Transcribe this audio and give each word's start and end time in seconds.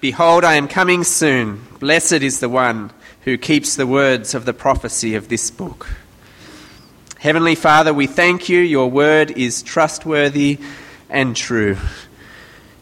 Behold, 0.00 0.44
I 0.44 0.54
am 0.54 0.68
coming 0.68 1.02
soon. 1.02 1.66
Blessed 1.80 2.22
is 2.22 2.38
the 2.38 2.48
one 2.48 2.92
who 3.22 3.36
keeps 3.36 3.74
the 3.74 3.86
words 3.86 4.32
of 4.32 4.44
the 4.44 4.52
prophecy 4.52 5.16
of 5.16 5.28
this 5.28 5.50
book. 5.50 5.88
Heavenly 7.18 7.56
Father, 7.56 7.92
we 7.92 8.06
thank 8.06 8.48
you. 8.48 8.60
Your 8.60 8.88
word 8.88 9.32
is 9.32 9.60
trustworthy 9.60 10.60
and 11.10 11.34
true. 11.34 11.76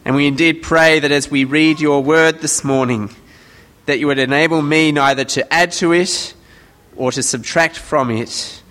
And 0.05 0.15
we 0.15 0.27
indeed 0.27 0.63
pray 0.63 1.01
that 1.01 1.11
as 1.11 1.31
we 1.31 1.45
read 1.45 1.81
your 1.81 2.03
word 2.03 2.43
this 2.43 2.63
morning, 2.63 3.09
that 3.87 3.99
you 3.99 4.09
would 4.09 4.19
enable 4.19 4.61
me 4.61 4.93
neither 4.93 5.25
to 5.25 5.51
add 5.51 5.73
to 5.73 5.93
it 5.93 6.35
or 6.97 7.13
to 7.13 7.23
subtract 7.23 7.79
from 7.79 8.11
it, 8.11 8.63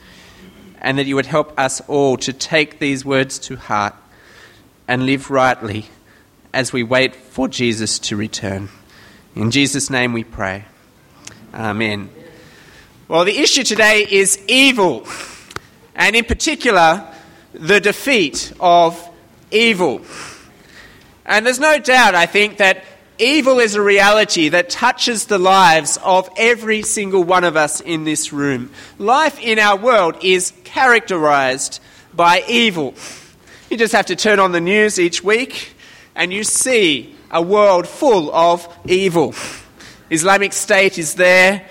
and 0.81 0.99
that 0.99 1.07
you 1.07 1.15
would 1.15 1.25
help 1.25 1.59
us 1.59 1.81
all 1.87 2.15
to 2.17 2.31
take 2.31 2.77
these 2.77 3.03
words 3.03 3.39
to 3.39 3.55
heart 3.55 3.95
and 4.87 5.07
live 5.07 5.31
rightly 5.31 5.87
as 6.55 6.71
we 6.71 6.83
wait 6.83 7.13
for 7.13 7.49
Jesus 7.49 7.99
to 7.99 8.15
return. 8.15 8.69
In 9.35 9.51
Jesus' 9.51 9.89
name 9.89 10.13
we 10.13 10.23
pray. 10.23 10.63
Amen. 11.53 12.09
Well, 13.09 13.25
the 13.25 13.37
issue 13.37 13.63
today 13.63 14.07
is 14.09 14.39
evil, 14.47 15.05
and 15.95 16.15
in 16.15 16.23
particular, 16.23 17.05
the 17.53 17.81
defeat 17.81 18.53
of 18.61 18.97
evil. 19.51 20.01
And 21.25 21.45
there's 21.45 21.59
no 21.59 21.77
doubt, 21.77 22.15
I 22.15 22.25
think, 22.25 22.57
that 22.57 22.85
evil 23.19 23.59
is 23.59 23.75
a 23.75 23.81
reality 23.81 24.47
that 24.49 24.69
touches 24.69 25.25
the 25.25 25.37
lives 25.37 25.97
of 26.03 26.29
every 26.37 26.83
single 26.83 27.25
one 27.25 27.43
of 27.43 27.57
us 27.57 27.81
in 27.81 28.05
this 28.05 28.31
room. 28.31 28.71
Life 28.97 29.39
in 29.41 29.59
our 29.59 29.77
world 29.77 30.23
is 30.23 30.53
characterized 30.63 31.81
by 32.13 32.45
evil. 32.47 32.93
You 33.69 33.75
just 33.75 33.93
have 33.93 34.05
to 34.05 34.15
turn 34.15 34.39
on 34.39 34.53
the 34.53 34.61
news 34.61 34.97
each 34.99 35.21
week 35.21 35.74
and 36.15 36.31
you 36.31 36.43
see 36.43 37.15
a 37.31 37.41
world 37.41 37.87
full 37.87 38.33
of 38.33 38.67
evil. 38.85 39.33
Islamic 40.09 40.53
State 40.53 40.97
is 40.97 41.15
there, 41.15 41.67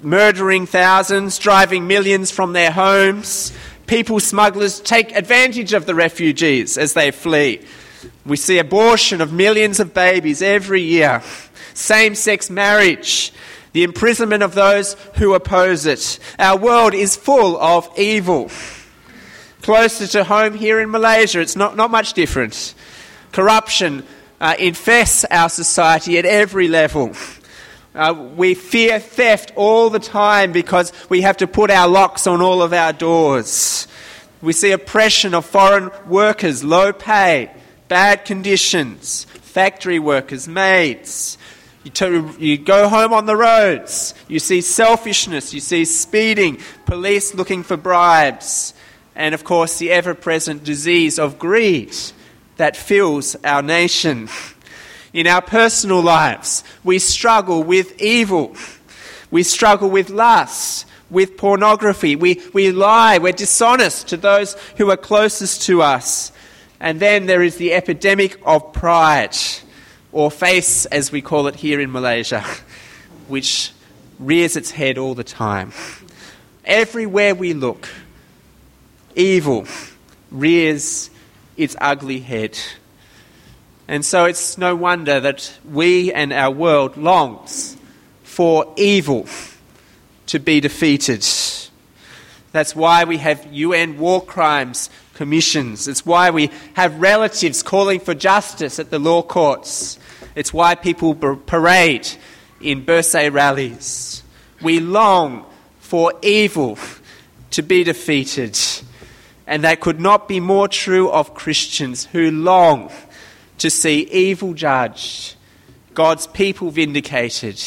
murdering 0.00 0.66
thousands, 0.66 1.38
driving 1.38 1.86
millions 1.86 2.30
from 2.30 2.52
their 2.52 2.70
homes. 2.70 3.52
People 3.86 4.20
smugglers 4.20 4.80
take 4.80 5.16
advantage 5.16 5.72
of 5.72 5.86
the 5.86 5.94
refugees 5.94 6.78
as 6.78 6.92
they 6.94 7.10
flee. 7.10 7.60
We 8.24 8.36
see 8.36 8.58
abortion 8.58 9.20
of 9.20 9.32
millions 9.32 9.80
of 9.80 9.92
babies 9.92 10.42
every 10.42 10.82
year, 10.82 11.22
same 11.74 12.14
sex 12.14 12.48
marriage, 12.48 13.32
the 13.72 13.82
imprisonment 13.82 14.42
of 14.42 14.54
those 14.54 14.94
who 15.16 15.34
oppose 15.34 15.86
it. 15.86 16.18
Our 16.38 16.58
world 16.58 16.94
is 16.94 17.16
full 17.16 17.58
of 17.60 17.88
evil. 17.98 18.50
Closer 19.62 20.06
to 20.08 20.24
home 20.24 20.54
here 20.54 20.80
in 20.80 20.90
Malaysia, 20.90 21.40
it's 21.40 21.56
not, 21.56 21.76
not 21.76 21.90
much 21.90 22.14
different. 22.14 22.74
Corruption 23.32 24.04
uh, 24.40 24.54
infests 24.58 25.24
our 25.30 25.48
society 25.48 26.18
at 26.18 26.24
every 26.24 26.68
level. 26.68 27.12
Uh, 27.94 28.30
we 28.36 28.54
fear 28.54 28.98
theft 28.98 29.52
all 29.56 29.90
the 29.90 29.98
time 29.98 30.52
because 30.52 30.92
we 31.08 31.22
have 31.22 31.36
to 31.36 31.46
put 31.46 31.70
our 31.70 31.88
locks 31.88 32.26
on 32.26 32.40
all 32.40 32.62
of 32.62 32.72
our 32.72 32.92
doors. 32.92 33.86
We 34.42 34.52
see 34.52 34.70
oppression 34.70 35.34
of 35.34 35.44
foreign 35.44 35.90
workers, 36.08 36.64
low 36.64 36.92
pay, 36.92 37.50
bad 37.88 38.24
conditions, 38.24 39.24
factory 39.24 39.98
workers, 39.98 40.48
maids. 40.48 41.36
You, 41.84 41.90
to, 41.92 42.34
you 42.38 42.58
go 42.58 42.88
home 42.88 43.12
on 43.12 43.26
the 43.26 43.36
roads, 43.36 44.14
you 44.28 44.38
see 44.38 44.60
selfishness, 44.60 45.54
you 45.54 45.60
see 45.60 45.84
speeding, 45.84 46.58
police 46.84 47.34
looking 47.34 47.62
for 47.62 47.76
bribes, 47.76 48.74
and 49.14 49.34
of 49.34 49.44
course 49.44 49.78
the 49.78 49.90
ever 49.90 50.14
present 50.14 50.62
disease 50.62 51.18
of 51.18 51.38
greed 51.38 51.94
that 52.60 52.76
fills 52.76 53.36
our 53.42 53.62
nation. 53.62 54.28
In 55.14 55.26
our 55.26 55.40
personal 55.40 56.02
lives, 56.02 56.62
we 56.84 56.98
struggle 56.98 57.62
with 57.62 57.98
evil. 57.98 58.54
We 59.30 59.44
struggle 59.44 59.88
with 59.88 60.10
lust, 60.10 60.84
with 61.08 61.38
pornography. 61.38 62.16
We, 62.16 62.42
we 62.52 62.70
lie, 62.70 63.16
we're 63.16 63.32
dishonest 63.32 64.08
to 64.08 64.18
those 64.18 64.58
who 64.76 64.90
are 64.90 64.98
closest 64.98 65.62
to 65.62 65.80
us. 65.80 66.32
And 66.80 67.00
then 67.00 67.24
there 67.24 67.42
is 67.42 67.56
the 67.56 67.72
epidemic 67.72 68.38
of 68.44 68.74
pride, 68.74 69.38
or 70.12 70.30
face 70.30 70.84
as 70.84 71.10
we 71.10 71.22
call 71.22 71.46
it 71.46 71.56
here 71.56 71.80
in 71.80 71.90
Malaysia, 71.90 72.44
which 73.28 73.72
rears 74.18 74.54
its 74.54 74.70
head 74.70 74.98
all 74.98 75.14
the 75.14 75.24
time. 75.24 75.72
Everywhere 76.66 77.34
we 77.34 77.54
look, 77.54 77.88
evil 79.16 79.66
rears 80.30 81.09
its 81.60 81.76
ugly 81.80 82.20
head. 82.20 82.58
And 83.86 84.04
so 84.04 84.24
it's 84.24 84.56
no 84.56 84.74
wonder 84.76 85.20
that 85.20 85.52
we 85.68 86.12
and 86.12 86.32
our 86.32 86.50
world 86.50 86.96
longs 86.96 87.76
for 88.22 88.72
evil 88.76 89.26
to 90.26 90.38
be 90.38 90.60
defeated. 90.60 91.26
That's 92.52 92.74
why 92.74 93.04
we 93.04 93.18
have 93.18 93.46
UN 93.52 93.98
war 93.98 94.24
crimes 94.24 94.90
commissions. 95.14 95.86
It's 95.86 96.06
why 96.06 96.30
we 96.30 96.50
have 96.74 97.00
relatives 97.00 97.62
calling 97.62 98.00
for 98.00 98.14
justice 98.14 98.78
at 98.78 98.90
the 98.90 98.98
law 98.98 99.22
courts. 99.22 99.98
It's 100.34 100.52
why 100.52 100.76
people 100.76 101.14
parade 101.14 102.08
in 102.60 102.86
Bersih 102.86 103.32
rallies. 103.32 104.22
We 104.62 104.80
long 104.80 105.44
for 105.80 106.14
evil 106.22 106.78
to 107.50 107.62
be 107.62 107.84
defeated. 107.84 108.58
And 109.50 109.64
that 109.64 109.80
could 109.80 109.98
not 109.98 110.28
be 110.28 110.38
more 110.38 110.68
true 110.68 111.10
of 111.10 111.34
Christians 111.34 112.04
who 112.12 112.30
long 112.30 112.92
to 113.58 113.68
see 113.68 114.02
evil 114.02 114.54
judged, 114.54 115.34
God's 115.92 116.28
people 116.28 116.70
vindicated, 116.70 117.60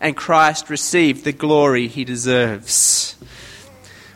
and 0.00 0.16
Christ 0.16 0.68
receive 0.68 1.22
the 1.22 1.30
glory 1.30 1.86
he 1.86 2.04
deserves. 2.04 3.14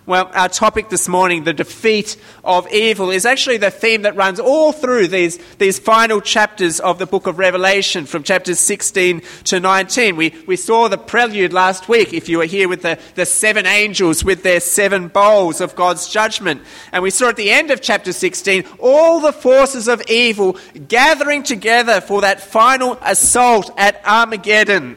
Well, 0.08 0.30
our 0.32 0.48
topic 0.48 0.88
this 0.88 1.06
morning, 1.06 1.44
the 1.44 1.52
defeat 1.52 2.16
of 2.42 2.66
evil, 2.72 3.10
is 3.10 3.26
actually 3.26 3.58
the 3.58 3.70
theme 3.70 4.02
that 4.02 4.16
runs 4.16 4.41
all 4.41 4.72
through 4.72 5.08
these, 5.08 5.36
these 5.58 5.78
final 5.78 6.22
chapters 6.22 6.80
of 6.80 6.98
the 6.98 7.04
book 7.04 7.26
of 7.26 7.38
Revelation 7.38 8.06
from 8.06 8.22
chapters 8.22 8.58
16 8.58 9.20
to 9.44 9.60
19. 9.60 10.16
We, 10.16 10.34
we 10.46 10.56
saw 10.56 10.88
the 10.88 10.96
prelude 10.96 11.52
last 11.52 11.91
week, 11.91 12.14
if 12.14 12.26
you 12.26 12.38
were 12.38 12.46
here 12.46 12.70
with 12.70 12.80
the, 12.80 12.98
the 13.16 13.26
seven 13.26 13.66
angels 13.66 14.24
with 14.24 14.42
their 14.42 14.60
seven 14.60 15.08
bowls 15.08 15.60
of 15.60 15.76
God's 15.76 16.08
judgment. 16.08 16.62
And 16.90 17.02
we 17.02 17.10
saw 17.10 17.28
at 17.28 17.36
the 17.36 17.50
end 17.50 17.70
of 17.70 17.82
chapter 17.82 18.14
16 18.14 18.64
all 18.78 19.20
the 19.20 19.34
forces 19.34 19.88
of 19.88 20.00
evil 20.08 20.56
gathering 20.88 21.42
together 21.42 22.00
for 22.00 22.22
that 22.22 22.40
final 22.40 22.98
assault 23.02 23.70
at 23.76 24.00
Armageddon. 24.06 24.96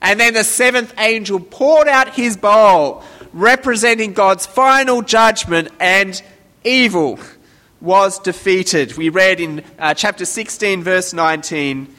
And 0.00 0.20
then 0.20 0.34
the 0.34 0.44
seventh 0.44 0.94
angel 0.98 1.40
poured 1.40 1.88
out 1.88 2.14
his 2.14 2.36
bowl 2.36 3.02
representing 3.32 4.12
God's 4.12 4.46
final 4.46 5.02
judgment, 5.02 5.68
and 5.80 6.22
evil 6.64 7.18
was 7.80 8.18
defeated. 8.18 8.96
We 8.96 9.08
read 9.08 9.40
in 9.40 9.64
uh, 9.78 9.94
chapter 9.94 10.24
16, 10.24 10.82
verse 10.82 11.12
19 11.12 11.94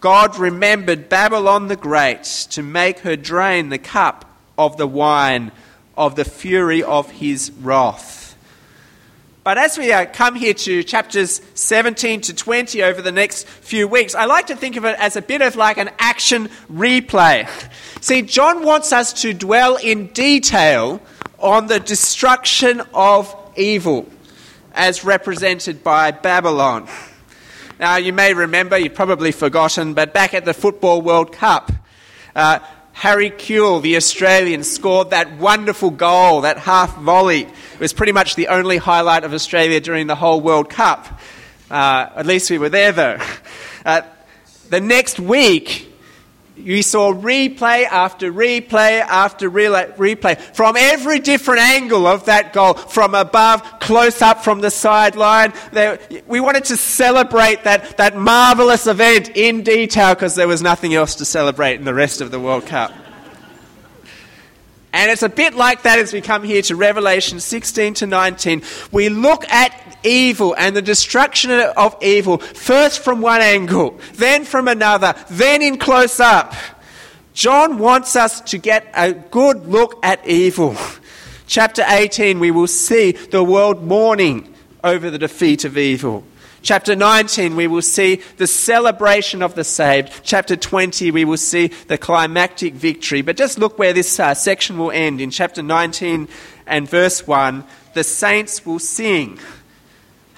God 0.00 0.36
remembered 0.36 1.08
Babylon 1.08 1.68
the 1.68 1.76
Great 1.76 2.24
to 2.50 2.60
make 2.60 3.00
her 3.00 3.14
drain 3.14 3.68
the 3.68 3.78
cup 3.78 4.28
of 4.58 4.76
the 4.76 4.86
wine 4.86 5.52
of 5.96 6.16
the 6.16 6.24
fury 6.24 6.82
of 6.82 7.08
his 7.08 7.52
wrath. 7.60 8.21
But 9.44 9.58
as 9.58 9.76
we 9.76 9.92
uh, 9.92 10.06
come 10.06 10.36
here 10.36 10.54
to 10.54 10.84
chapters 10.84 11.40
17 11.54 12.20
to 12.22 12.34
20 12.34 12.80
over 12.84 13.02
the 13.02 13.10
next 13.10 13.48
few 13.48 13.88
weeks, 13.88 14.14
I 14.14 14.26
like 14.26 14.46
to 14.48 14.56
think 14.56 14.76
of 14.76 14.84
it 14.84 14.96
as 15.00 15.16
a 15.16 15.22
bit 15.22 15.42
of 15.42 15.56
like 15.56 15.78
an 15.78 15.90
action 15.98 16.48
replay. 16.72 17.48
See, 18.00 18.22
John 18.22 18.64
wants 18.64 18.92
us 18.92 19.12
to 19.22 19.34
dwell 19.34 19.76
in 19.76 20.08
detail 20.08 21.02
on 21.40 21.66
the 21.66 21.80
destruction 21.80 22.82
of 22.94 23.34
evil 23.56 24.08
as 24.74 25.04
represented 25.04 25.82
by 25.82 26.12
Babylon. 26.12 26.88
Now, 27.80 27.96
you 27.96 28.12
may 28.12 28.34
remember, 28.34 28.78
you've 28.78 28.94
probably 28.94 29.32
forgotten, 29.32 29.94
but 29.94 30.14
back 30.14 30.34
at 30.34 30.44
the 30.44 30.54
Football 30.54 31.02
World 31.02 31.32
Cup, 31.32 31.72
uh, 32.36 32.60
Harry 32.92 33.30
Kewell, 33.30 33.80
the 33.82 33.96
Australian, 33.96 34.62
scored 34.62 35.10
that 35.10 35.38
wonderful 35.38 35.90
goal, 35.90 36.42
that 36.42 36.58
half 36.58 36.96
volley. 36.98 37.42
It 37.42 37.80
was 37.80 37.92
pretty 37.92 38.12
much 38.12 38.36
the 38.36 38.48
only 38.48 38.76
highlight 38.76 39.24
of 39.24 39.32
Australia 39.32 39.80
during 39.80 40.06
the 40.06 40.14
whole 40.14 40.40
World 40.40 40.68
Cup. 40.68 41.20
Uh, 41.70 42.10
at 42.14 42.26
least 42.26 42.50
we 42.50 42.58
were 42.58 42.68
there, 42.68 42.92
though. 42.92 43.18
Uh, 43.84 44.02
the 44.70 44.80
next 44.80 45.18
week, 45.18 45.91
you 46.64 46.82
saw 46.82 47.12
replay 47.12 47.84
after 47.84 48.32
replay 48.32 49.00
after 49.00 49.50
replay 49.50 50.40
from 50.54 50.76
every 50.76 51.18
different 51.18 51.60
angle 51.60 52.06
of 52.06 52.26
that 52.26 52.52
goal, 52.52 52.74
from 52.74 53.14
above, 53.14 53.80
close 53.80 54.22
up 54.22 54.44
from 54.44 54.60
the 54.60 54.70
sideline. 54.70 55.52
We 56.26 56.40
wanted 56.40 56.64
to 56.66 56.76
celebrate 56.76 57.64
that, 57.64 57.96
that 57.96 58.16
marvelous 58.16 58.86
event 58.86 59.30
in 59.34 59.62
detail 59.62 60.14
because 60.14 60.34
there 60.34 60.48
was 60.48 60.62
nothing 60.62 60.94
else 60.94 61.16
to 61.16 61.24
celebrate 61.24 61.74
in 61.74 61.84
the 61.84 61.94
rest 61.94 62.20
of 62.20 62.30
the 62.30 62.40
World 62.40 62.66
Cup. 62.66 62.92
And 64.92 65.10
it's 65.10 65.22
a 65.22 65.28
bit 65.28 65.54
like 65.54 65.82
that 65.82 65.98
as 65.98 66.12
we 66.12 66.20
come 66.20 66.42
here 66.42 66.60
to 66.62 66.76
Revelation 66.76 67.40
16 67.40 67.94
to 67.94 68.06
19. 68.06 68.62
We 68.90 69.08
look 69.08 69.48
at 69.48 69.81
evil 70.04 70.54
and 70.56 70.76
the 70.76 70.82
destruction 70.82 71.50
of 71.50 71.96
evil, 72.02 72.38
first 72.38 73.00
from 73.00 73.20
one 73.20 73.40
angle, 73.40 73.98
then 74.14 74.44
from 74.44 74.68
another, 74.68 75.14
then 75.30 75.62
in 75.62 75.78
close 75.78 76.20
up. 76.20 76.54
John 77.34 77.78
wants 77.78 78.14
us 78.14 78.40
to 78.42 78.58
get 78.58 78.90
a 78.94 79.12
good 79.12 79.66
look 79.66 79.98
at 80.04 80.26
evil. 80.26 80.76
Chapter 81.46 81.84
18, 81.86 82.38
we 82.40 82.50
will 82.50 82.66
see 82.66 83.12
the 83.12 83.42
world 83.42 83.82
mourning 83.82 84.52
over 84.84 85.10
the 85.10 85.18
defeat 85.18 85.64
of 85.64 85.78
evil. 85.78 86.24
Chapter 86.62 86.94
19, 86.94 87.56
we 87.56 87.66
will 87.66 87.82
see 87.82 88.22
the 88.36 88.46
celebration 88.46 89.42
of 89.42 89.56
the 89.56 89.64
saved. 89.64 90.20
Chapter 90.22 90.54
20, 90.54 91.10
we 91.10 91.24
will 91.24 91.36
see 91.36 91.68
the 91.88 91.98
climactic 91.98 92.74
victory. 92.74 93.20
But 93.20 93.36
just 93.36 93.58
look 93.58 93.78
where 93.80 93.92
this 93.92 94.20
uh, 94.20 94.34
section 94.34 94.78
will 94.78 94.92
end. 94.92 95.20
In 95.20 95.30
chapter 95.30 95.60
19 95.60 96.28
and 96.66 96.88
verse 96.88 97.26
1, 97.26 97.64
the 97.94 98.04
saints 98.04 98.64
will 98.64 98.78
sing. 98.78 99.40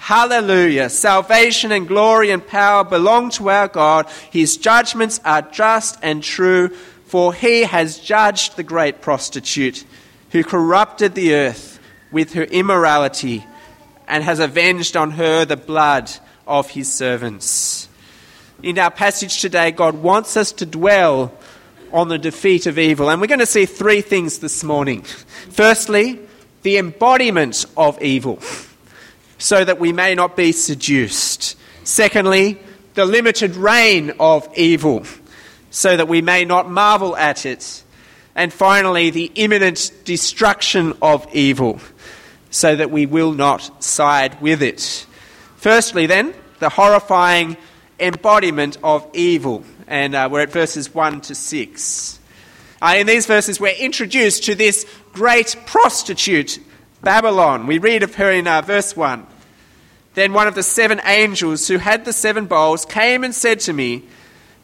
Hallelujah. 0.05 0.91
Salvation 0.91 1.71
and 1.71 1.87
glory 1.87 2.29
and 2.29 2.45
power 2.45 2.83
belong 2.83 3.31
to 3.31 3.49
our 3.49 3.67
God. 3.67 4.07
His 4.29 4.55
judgments 4.55 5.19
are 5.25 5.41
just 5.41 5.97
and 6.03 6.21
true, 6.21 6.67
for 7.05 7.33
he 7.33 7.63
has 7.63 7.97
judged 7.97 8.55
the 8.55 8.61
great 8.61 9.01
prostitute 9.01 9.83
who 10.29 10.43
corrupted 10.43 11.15
the 11.15 11.33
earth 11.33 11.79
with 12.11 12.33
her 12.33 12.43
immorality 12.43 13.47
and 14.07 14.23
has 14.23 14.37
avenged 14.37 14.95
on 14.95 15.09
her 15.09 15.43
the 15.43 15.57
blood 15.57 16.11
of 16.45 16.69
his 16.69 16.93
servants. 16.93 17.89
In 18.61 18.77
our 18.77 18.91
passage 18.91 19.41
today, 19.41 19.71
God 19.71 19.95
wants 19.95 20.37
us 20.37 20.51
to 20.51 20.67
dwell 20.67 21.33
on 21.91 22.09
the 22.09 22.19
defeat 22.19 22.67
of 22.67 22.77
evil. 22.77 23.09
And 23.09 23.19
we're 23.19 23.25
going 23.25 23.39
to 23.39 23.47
see 23.47 23.65
three 23.65 24.01
things 24.01 24.37
this 24.37 24.63
morning. 24.63 25.01
Firstly, 25.01 26.19
the 26.61 26.77
embodiment 26.77 27.65
of 27.75 27.99
evil, 28.03 28.39
so 29.45 29.63
that 29.63 29.79
we 29.79 29.93
may 29.93 30.15
not 30.15 30.35
be 30.35 30.51
seduced. 30.51 31.55
Secondly, 31.83 32.57
the 32.95 33.05
limited 33.05 33.55
reign 33.55 34.11
of 34.19 34.49
evil, 34.57 35.05
so 35.69 35.95
that 35.95 36.07
we 36.07 36.19
may 36.19 36.45
not 36.45 36.67
marvel 36.67 37.15
at 37.15 37.45
it. 37.45 37.83
And 38.33 38.51
finally, 38.51 39.11
the 39.11 39.31
imminent 39.35 39.91
destruction 40.03 40.97
of 40.99 41.27
evil 41.31 41.79
so 42.49 42.75
that 42.75 42.89
we 42.89 43.05
will 43.05 43.33
not 43.33 43.83
side 43.83 44.41
with 44.41 44.63
it. 44.63 45.05
Firstly, 45.57 46.07
then, 46.07 46.33
the 46.57 46.69
horrifying 46.69 47.55
embodiment 47.99 48.79
of 48.83 49.07
evil. 49.13 49.63
And 49.85 50.15
uh, 50.15 50.27
we're 50.31 50.41
at 50.41 50.51
verses 50.51 50.91
1 50.91 51.21
to 51.21 51.35
6. 51.35 52.19
Uh, 52.81 52.95
in 52.97 53.05
these 53.05 53.27
verses, 53.27 53.59
we're 53.59 53.77
introduced 53.77 54.45
to 54.45 54.55
this 54.55 54.87
great 55.13 55.55
prostitute, 55.67 56.57
Babylon. 57.03 57.67
We 57.67 57.77
read 57.77 58.01
of 58.01 58.15
her 58.15 58.31
in 58.31 58.47
uh, 58.47 58.63
verse 58.63 58.97
1. 58.97 59.27
Then 60.15 60.31
one 60.31 60.47
of 60.47 60.55
the 60.55 60.63
seven 60.63 61.01
angels 61.05 61.67
who 61.67 61.77
had 61.77 62.05
the 62.05 62.13
seven 62.13 62.45
bowls 62.45 62.85
came 62.85 63.23
and 63.23 63.35
said 63.35 63.59
to 63.61 63.73
me, 63.73 64.03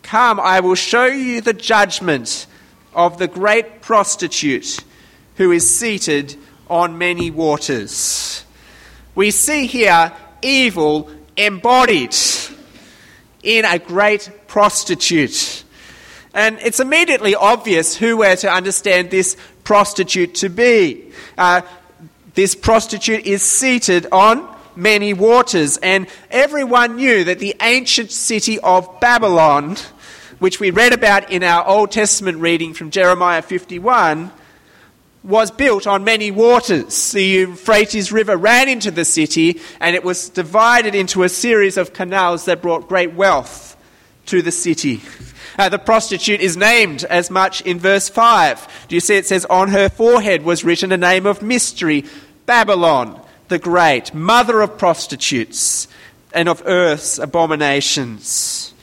Come, 0.01 0.39
I 0.39 0.61
will 0.61 0.75
show 0.75 1.05
you 1.05 1.41
the 1.41 1.53
judgment 1.53 2.47
of 2.93 3.17
the 3.17 3.27
great 3.27 3.81
prostitute 3.81 4.79
who 5.35 5.51
is 5.51 5.69
seated 5.69 6.35
on 6.69 6.97
many 6.97 7.29
waters. 7.29 8.45
We 9.13 9.31
see 9.31 9.67
here 9.67 10.13
evil 10.41 11.11
embodied 11.35 12.15
in 13.43 13.65
a 13.65 13.77
great 13.77 14.29
prostitute. 14.47 15.63
And 16.33 16.59
it's 16.59 16.79
immediately 16.79 17.35
obvious 17.35 17.95
who 17.95 18.17
we're 18.17 18.37
to 18.37 18.51
understand 18.51 19.11
this 19.11 19.35
prostitute 19.65 20.35
to 20.35 20.49
be. 20.49 21.11
Uh, 21.37 21.61
this 22.35 22.55
prostitute 22.55 23.25
is 23.25 23.41
seated 23.41 24.07
on 24.13 24.47
many 24.75 25.13
waters, 25.13 25.77
and 25.77 26.07
everyone 26.29 26.95
knew 26.95 27.23
that 27.23 27.39
the 27.39 27.55
ancient 27.61 28.11
city 28.11 28.59
of 28.59 28.99
Babylon, 28.99 29.77
which 30.39 30.59
we 30.59 30.71
read 30.71 30.93
about 30.93 31.31
in 31.31 31.43
our 31.43 31.67
Old 31.67 31.91
Testament 31.91 32.39
reading 32.39 32.73
from 32.73 32.91
Jeremiah 32.91 33.41
51, 33.41 34.31
was 35.23 35.51
built 35.51 35.85
on 35.85 36.03
many 36.03 36.31
waters. 36.31 37.11
The 37.11 37.23
Euphrates 37.23 38.11
River 38.11 38.35
ran 38.37 38.67
into 38.67 38.89
the 38.89 39.05
city 39.05 39.61
and 39.79 39.95
it 39.95 40.03
was 40.03 40.29
divided 40.29 40.95
into 40.95 41.23
a 41.23 41.29
series 41.29 41.77
of 41.77 41.93
canals 41.93 42.45
that 42.45 42.61
brought 42.61 42.87
great 42.87 43.13
wealth 43.13 43.77
to 44.27 44.41
the 44.41 44.51
city. 44.51 45.01
Uh, 45.59 45.69
the 45.69 45.77
prostitute 45.77 46.39
is 46.39 46.57
named 46.57 47.03
as 47.03 47.29
much 47.29 47.61
in 47.61 47.77
verse 47.77 48.09
5. 48.09 48.85
Do 48.87 48.95
you 48.95 49.01
see 49.01 49.17
it 49.17 49.27
says, 49.27 49.45
On 49.45 49.69
her 49.69 49.89
forehead 49.89 50.43
was 50.43 50.63
written 50.63 50.91
a 50.91 50.97
name 50.97 51.25
of 51.27 51.41
mystery 51.41 52.05
Babylon 52.45 53.20
the 53.51 53.59
Great, 53.59 54.13
mother 54.13 54.61
of 54.61 54.77
prostitutes 54.77 55.89
and 56.33 56.47
of 56.47 56.63
earth's 56.65 57.19
abominations. 57.19 58.73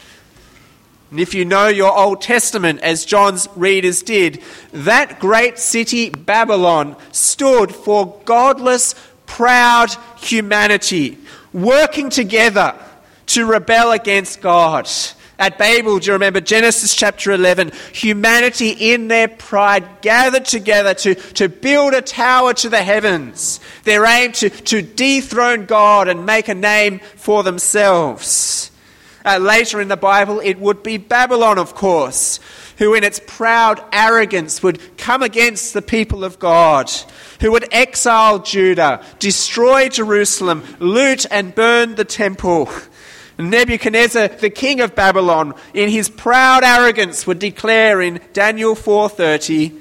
And 1.11 1.19
if 1.19 1.32
you 1.32 1.47
know 1.47 1.69
your 1.69 1.97
Old 1.97 2.20
Testament, 2.20 2.81
as 2.82 3.06
John's 3.06 3.49
readers 3.56 4.03
did, 4.03 4.43
that 4.73 5.20
great 5.20 5.59
city, 5.59 6.11
Babylon, 6.11 6.97
stood 7.12 7.75
for 7.75 8.20
godless, 8.26 8.94
proud 9.25 9.97
humanity, 10.19 11.17
working 11.55 12.11
together 12.11 12.75
to 13.29 13.47
rebel 13.47 13.93
against 13.93 14.43
God. 14.43 14.87
At 15.38 15.56
Babel, 15.56 16.00
do 16.00 16.06
you 16.06 16.12
remember 16.14 16.40
Genesis 16.40 16.96
chapter 16.96 17.31
11? 17.31 17.70
Humanity 17.93 18.70
in 18.70 19.06
their 19.06 19.29
pride 19.29 20.02
gathered 20.02 20.44
together 20.44 20.94
to, 20.94 21.14
to 21.14 21.49
build 21.49 21.94
a 21.94 22.02
tower 22.02 22.55
to 22.55 22.69
the 22.69 22.82
heavens. 22.82 23.61
Their 23.85 24.05
aim 24.05 24.32
to, 24.32 24.50
to 24.50 24.82
dethrone 24.82 25.67
God 25.67 26.08
and 26.08 26.26
make 26.26 26.49
a 26.49 26.55
name 26.55 26.99
for 27.14 27.44
themselves. 27.44 28.73
Uh, 29.25 29.38
later 29.38 29.81
in 29.81 29.87
the 29.87 29.96
Bible, 29.96 30.40
it 30.40 30.58
would 30.58 30.82
be 30.82 30.96
Babylon, 30.96 31.58
of 31.58 31.75
course, 31.75 32.40
who 32.79 32.94
in 32.94 33.05
its 33.05 33.20
proud 33.25 33.81
arrogance 33.93 34.61
would 34.62 34.96
come 34.96 35.23
against 35.23 35.73
the 35.73 35.82
people 35.82 36.25
of 36.25 36.40
God, 36.40 36.90
who 37.40 37.52
would 37.52 37.69
exile 37.73 38.40
Judah, 38.40 39.05
destroy 39.20 39.88
Jerusalem, 39.88 40.64
loot 40.81 41.26
and 41.31 41.55
burn 41.55 41.94
the 41.94 42.05
temple. 42.05 42.69
Nebuchadnezzar, 43.38 44.29
the 44.29 44.50
king 44.50 44.81
of 44.81 44.94
Babylon, 44.94 45.55
in 45.73 45.88
his 45.88 46.08
proud 46.08 46.64
arrogance 46.64 47.26
would 47.26 47.38
declare 47.38 48.00
in 48.00 48.20
Daniel 48.32 48.75
4:30, 48.75 49.73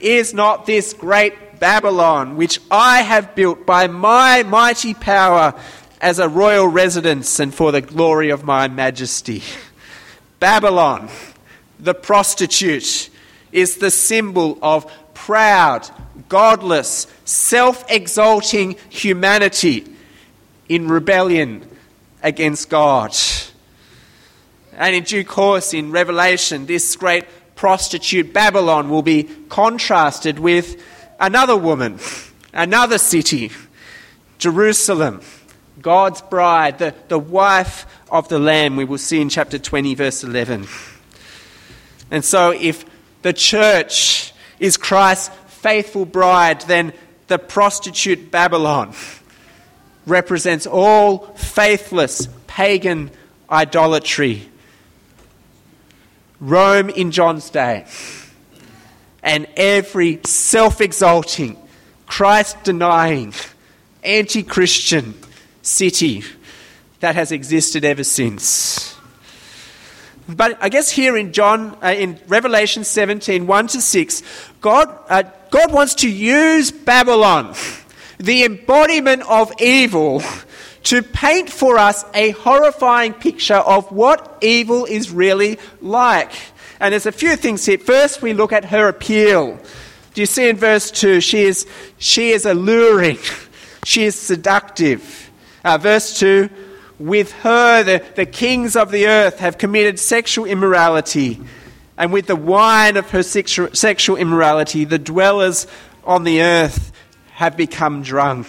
"Is 0.00 0.32
not 0.32 0.66
this 0.66 0.92
great 0.92 1.58
Babylon 1.58 2.36
which 2.36 2.60
I 2.70 3.02
have 3.02 3.34
built 3.34 3.64
by 3.66 3.86
my 3.86 4.42
mighty 4.42 4.94
power 4.94 5.54
as 6.02 6.18
a 6.18 6.28
royal 6.28 6.66
residence 6.66 7.38
and 7.38 7.54
for 7.54 7.70
the 7.70 7.80
glory 7.80 8.30
of 8.30 8.42
my 8.42 8.66
majesty. 8.66 9.42
Babylon, 10.40 11.08
the 11.78 11.94
prostitute, 11.94 13.08
is 13.52 13.76
the 13.76 13.92
symbol 13.92 14.58
of 14.60 14.90
proud, 15.14 15.88
godless, 16.28 17.06
self 17.24 17.84
exalting 17.88 18.74
humanity 18.90 19.86
in 20.68 20.88
rebellion 20.88 21.64
against 22.22 22.68
God. 22.68 23.16
And 24.74 24.94
in 24.94 25.04
due 25.04 25.24
course, 25.24 25.74
in 25.74 25.90
Revelation, 25.90 26.66
this 26.66 26.96
great 26.96 27.24
prostitute 27.54 28.32
Babylon 28.32 28.88
will 28.88 29.02
be 29.02 29.24
contrasted 29.48 30.38
with 30.38 30.82
another 31.20 31.56
woman, 31.56 31.98
another 32.52 32.98
city, 32.98 33.50
Jerusalem 34.38 35.20
God's 35.80 36.20
bride, 36.22 36.78
the, 36.78 36.94
the 37.08 37.18
wife 37.18 37.86
of 38.10 38.28
the 38.28 38.38
Lamb, 38.38 38.76
we 38.76 38.84
will 38.84 38.98
see 38.98 39.20
in 39.20 39.28
chapter 39.28 39.58
20, 39.58 39.94
verse 39.94 40.22
11. 40.22 40.66
And 42.10 42.24
so, 42.24 42.50
if 42.50 42.84
the 43.22 43.32
church 43.32 44.32
is 44.58 44.76
Christ's 44.76 45.34
faithful 45.48 46.04
bride, 46.04 46.60
then 46.62 46.92
the 47.26 47.38
prostitute 47.38 48.30
Babylon 48.30 48.92
represents 50.06 50.66
all 50.66 51.18
faithless 51.34 52.28
pagan 52.46 53.10
idolatry. 53.50 54.48
Rome 56.40 56.90
in 56.90 57.12
John's 57.12 57.50
day, 57.50 57.86
and 59.22 59.46
every 59.56 60.20
self 60.24 60.80
exalting, 60.80 61.56
Christ 62.06 62.64
denying, 62.64 63.32
anti 64.02 64.42
Christian, 64.42 65.14
city 65.62 66.24
that 67.00 67.14
has 67.14 67.30
existed 67.32 67.84
ever 67.84 68.04
since. 68.04 68.96
But 70.28 70.56
I 70.62 70.68
guess 70.68 70.90
here 70.90 71.16
in 71.16 71.32
John, 71.32 71.76
uh, 71.82 71.88
in 71.88 72.18
Revelation 72.28 72.84
17, 72.84 73.46
1 73.46 73.66
to 73.68 73.80
6, 73.80 74.22
God, 74.60 74.98
uh, 75.08 75.24
God 75.50 75.72
wants 75.72 75.96
to 75.96 76.10
use 76.10 76.70
Babylon, 76.70 77.54
the 78.22 78.44
embodiment 78.44 79.22
of 79.22 79.52
evil, 79.60 80.22
to 80.84 81.02
paint 81.02 81.50
for 81.50 81.76
us 81.76 82.04
a 82.14 82.30
horrifying 82.30 83.14
picture 83.14 83.54
of 83.54 83.90
what 83.90 84.38
evil 84.40 84.84
is 84.84 85.10
really 85.10 85.58
like. 85.80 86.32
And 86.80 86.92
there's 86.92 87.06
a 87.06 87.12
few 87.12 87.36
things 87.36 87.66
here. 87.66 87.78
First, 87.78 88.22
we 88.22 88.32
look 88.32 88.52
at 88.52 88.66
her 88.66 88.88
appeal. 88.88 89.58
Do 90.14 90.20
you 90.20 90.26
see 90.26 90.48
in 90.48 90.56
verse 90.56 90.90
2? 90.90 91.20
She 91.20 91.42
is, 91.42 91.66
she 91.98 92.30
is 92.30 92.46
alluring, 92.46 93.18
she 93.84 94.04
is 94.04 94.14
seductive. 94.14 95.30
Uh, 95.64 95.78
verse 95.78 96.18
2 96.18 96.48
With 96.98 97.32
her, 97.32 97.82
the, 97.82 98.04
the 98.14 98.26
kings 98.26 98.76
of 98.76 98.90
the 98.90 99.06
earth 99.06 99.40
have 99.40 99.58
committed 99.58 99.98
sexual 99.98 100.44
immorality, 100.44 101.40
and 101.96 102.12
with 102.12 102.26
the 102.26 102.36
wine 102.36 102.96
of 102.96 103.10
her 103.10 103.22
sexual, 103.22 103.68
sexual 103.72 104.16
immorality, 104.16 104.84
the 104.84 104.98
dwellers 104.98 105.66
on 106.04 106.24
the 106.24 106.42
earth 106.42 106.91
have 107.42 107.56
become 107.56 108.04
drunk. 108.04 108.46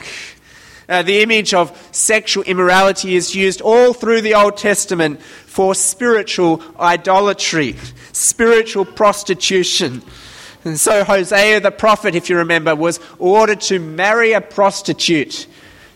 Uh, 0.88 1.01
the 1.01 1.23
image 1.23 1.51
of 1.55 1.75
sexual 1.91 2.43
immorality 2.43 3.15
is 3.15 3.33
used 3.33 3.59
all 3.59 3.91
through 3.91 4.21
the 4.21 4.35
Old 4.35 4.55
Testament 4.55 5.19
for 5.19 5.73
spiritual 5.73 6.62
idolatry, 6.79 7.75
spiritual 8.12 8.85
prostitution. 8.85 10.03
And 10.63 10.79
so 10.79 11.03
Hosea 11.03 11.59
the 11.59 11.71
prophet, 11.71 12.13
if 12.13 12.29
you 12.29 12.38
remember, 12.38 12.75
was 12.75 13.00
ordered 13.17 13.62
to 13.62 13.79
marry 13.79 14.33
a 14.33 14.41
prostitute 14.41 15.47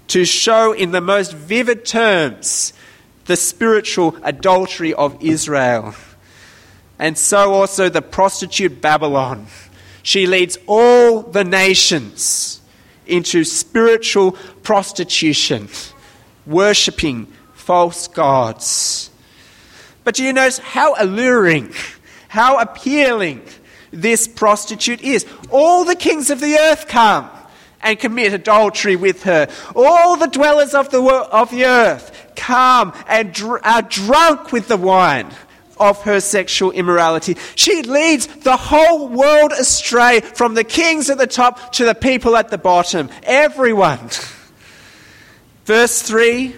to 0.08 0.26
show 0.26 0.74
in 0.74 0.90
the 0.90 1.02
most 1.02 1.34
vivid 1.34 1.86
terms 1.86 2.74
the 3.26 3.36
spiritual 3.36 4.18
adultery 4.24 4.96
of 4.96 5.24
Israel. 5.24 5.94
And 6.98 7.16
so 7.16 7.54
also 7.54 7.90
the 7.90 8.02
prostitute 8.02 8.82
Babylon. 8.82 9.46
She 10.02 10.26
leads 10.26 10.58
all 10.66 11.22
the 11.22 11.44
nations 11.44 12.58
into 13.08 13.44
spiritual 13.44 14.34
prostitution, 14.64 15.70
worshipping 16.46 17.26
false 17.54 18.08
gods. 18.08 19.10
But 20.04 20.16
do 20.16 20.24
you 20.24 20.34
notice 20.34 20.60
how 20.60 20.96
alluring, 20.98 21.74
how 22.30 22.60
appealing 22.60 23.42
this 23.92 24.28
prostitute 24.28 25.02
is? 25.02 25.26
All 25.50 25.84
the 25.84 25.96
kings 25.96 26.30
of 26.30 26.40
the 26.40 26.58
earth 26.58 26.88
come 26.88 27.30
and 27.82 28.00
commit 28.00 28.34
adultery 28.34 28.96
with 28.96 29.24
her. 29.24 29.50
All 29.76 30.16
the 30.18 30.28
dwellers 30.28 30.74
of 30.74 30.90
the, 30.90 31.02
of 31.02 31.52
the 31.52 31.66
earth 31.66 32.34
come 32.36 32.94
and 33.08 33.34
dr- 33.34 33.62
are 33.66 33.82
drunk 33.82 34.52
with 34.52 34.68
the 34.68 34.78
wine 34.78 35.30
of 35.80 36.04
her 36.04 36.20
sexual 36.20 36.72
immorality. 36.72 37.38
She 37.56 37.82
leads 37.84 38.28
the 38.28 38.58
whole 38.58 39.08
world 39.08 39.52
astray 39.52 40.20
from 40.22 40.54
the 40.54 40.64
kings 40.64 41.10
at 41.10 41.18
the 41.18 41.28
top 41.28 41.72
to 41.74 41.86
the 41.86 41.96
people 41.96 42.36
at 42.36 42.50
the 42.50 42.58
bottom. 42.58 43.10
Everyone. 43.24 44.10
Verse 45.66 46.02
3 46.02 46.56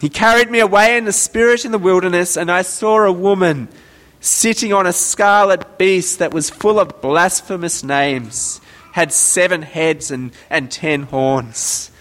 He 0.00 0.08
carried 0.08 0.50
me 0.50 0.60
away 0.60 0.96
in 0.96 1.04
the 1.04 1.12
spirit 1.12 1.64
in 1.64 1.72
the 1.72 1.78
wilderness, 1.78 2.36
and 2.36 2.50
I 2.50 2.62
saw 2.62 3.04
a 3.04 3.12
woman 3.12 3.68
sitting 4.20 4.72
on 4.72 4.86
a 4.86 4.92
scarlet 4.92 5.78
beast 5.78 6.18
that 6.20 6.32
was 6.32 6.48
full 6.48 6.78
of 6.80 7.00
blasphemous 7.00 7.82
names, 7.82 8.60
had 8.92 9.12
seven 9.12 9.62
heads 9.62 10.10
and, 10.10 10.32
and 10.48 10.70
ten 10.70 11.04
horns. 11.04 11.91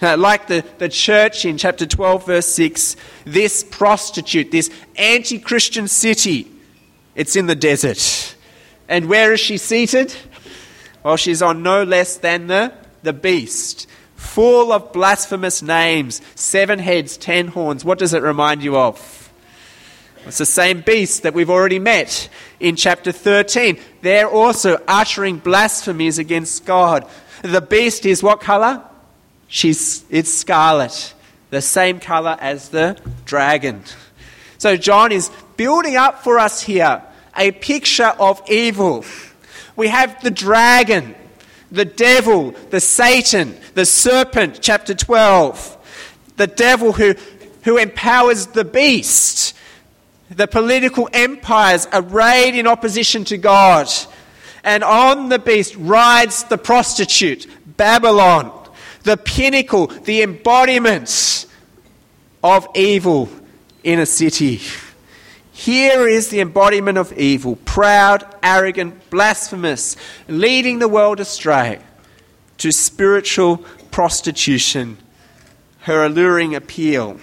Uh, 0.00 0.16
like 0.16 0.46
the, 0.46 0.64
the 0.78 0.88
church 0.88 1.44
in 1.44 1.58
chapter 1.58 1.84
12, 1.84 2.26
verse 2.26 2.46
6, 2.46 2.96
this 3.24 3.64
prostitute, 3.64 4.52
this 4.52 4.70
anti 4.96 5.38
Christian 5.38 5.88
city, 5.88 6.50
it's 7.16 7.34
in 7.34 7.46
the 7.46 7.56
desert. 7.56 8.36
And 8.88 9.08
where 9.08 9.32
is 9.32 9.40
she 9.40 9.58
seated? 9.58 10.14
Well, 11.02 11.16
she's 11.16 11.42
on 11.42 11.62
no 11.62 11.82
less 11.82 12.16
than 12.16 12.46
the, 12.46 12.72
the 13.02 13.12
beast, 13.12 13.88
full 14.14 14.72
of 14.72 14.92
blasphemous 14.92 15.62
names, 15.62 16.22
seven 16.36 16.78
heads, 16.78 17.16
ten 17.16 17.48
horns. 17.48 17.84
What 17.84 17.98
does 17.98 18.14
it 18.14 18.22
remind 18.22 18.62
you 18.62 18.76
of? 18.76 19.32
It's 20.26 20.38
the 20.38 20.46
same 20.46 20.82
beast 20.82 21.22
that 21.22 21.34
we've 21.34 21.50
already 21.50 21.78
met 21.78 22.28
in 22.60 22.76
chapter 22.76 23.12
13. 23.12 23.78
They're 24.02 24.28
also 24.28 24.80
uttering 24.86 25.38
blasphemies 25.38 26.18
against 26.18 26.66
God. 26.66 27.08
The 27.42 27.62
beast 27.62 28.04
is 28.04 28.22
what 28.22 28.40
color? 28.40 28.84
She's, 29.48 30.04
it's 30.10 30.32
scarlet, 30.32 31.14
the 31.50 31.62
same 31.62 32.00
color 32.00 32.36
as 32.38 32.68
the 32.68 32.98
dragon. 33.24 33.82
So 34.58 34.76
John 34.76 35.10
is 35.10 35.30
building 35.56 35.96
up 35.96 36.22
for 36.22 36.38
us 36.38 36.60
here 36.62 37.02
a 37.36 37.52
picture 37.52 38.12
of 38.18 38.42
evil. 38.48 39.04
We 39.76 39.88
have 39.88 40.20
the 40.22 40.30
dragon, 40.30 41.14
the 41.70 41.84
devil, 41.84 42.54
the 42.70 42.80
Satan, 42.80 43.56
the 43.74 43.86
serpent, 43.86 44.58
chapter 44.60 44.94
12. 44.94 45.76
The 46.36 46.46
devil 46.46 46.92
who, 46.92 47.14
who 47.62 47.78
empowers 47.78 48.48
the 48.48 48.64
beast. 48.64 49.54
The 50.30 50.46
political 50.46 51.08
empires 51.12 51.86
arrayed 51.92 52.54
in 52.54 52.66
opposition 52.66 53.24
to 53.26 53.38
God. 53.38 53.88
And 54.64 54.84
on 54.84 55.28
the 55.28 55.38
beast 55.38 55.74
rides 55.76 56.44
the 56.44 56.58
prostitute, 56.58 57.46
Babylon 57.76 58.57
the 59.08 59.16
pinnacle, 59.16 59.86
the 59.86 60.20
embodiment 60.20 61.46
of 62.44 62.68
evil 62.74 63.30
in 63.82 63.98
a 63.98 64.04
city. 64.04 64.60
Here 65.50 66.06
is 66.06 66.28
the 66.28 66.40
embodiment 66.40 66.98
of 66.98 67.14
evil 67.14 67.56
proud, 67.64 68.26
arrogant, 68.42 69.08
blasphemous, 69.08 69.96
leading 70.28 70.78
the 70.78 70.88
world 70.88 71.20
astray 71.20 71.80
to 72.58 72.70
spiritual 72.70 73.64
prostitution, 73.90 74.98
her 75.80 76.04
alluring 76.04 76.54
appeal. 76.54 77.18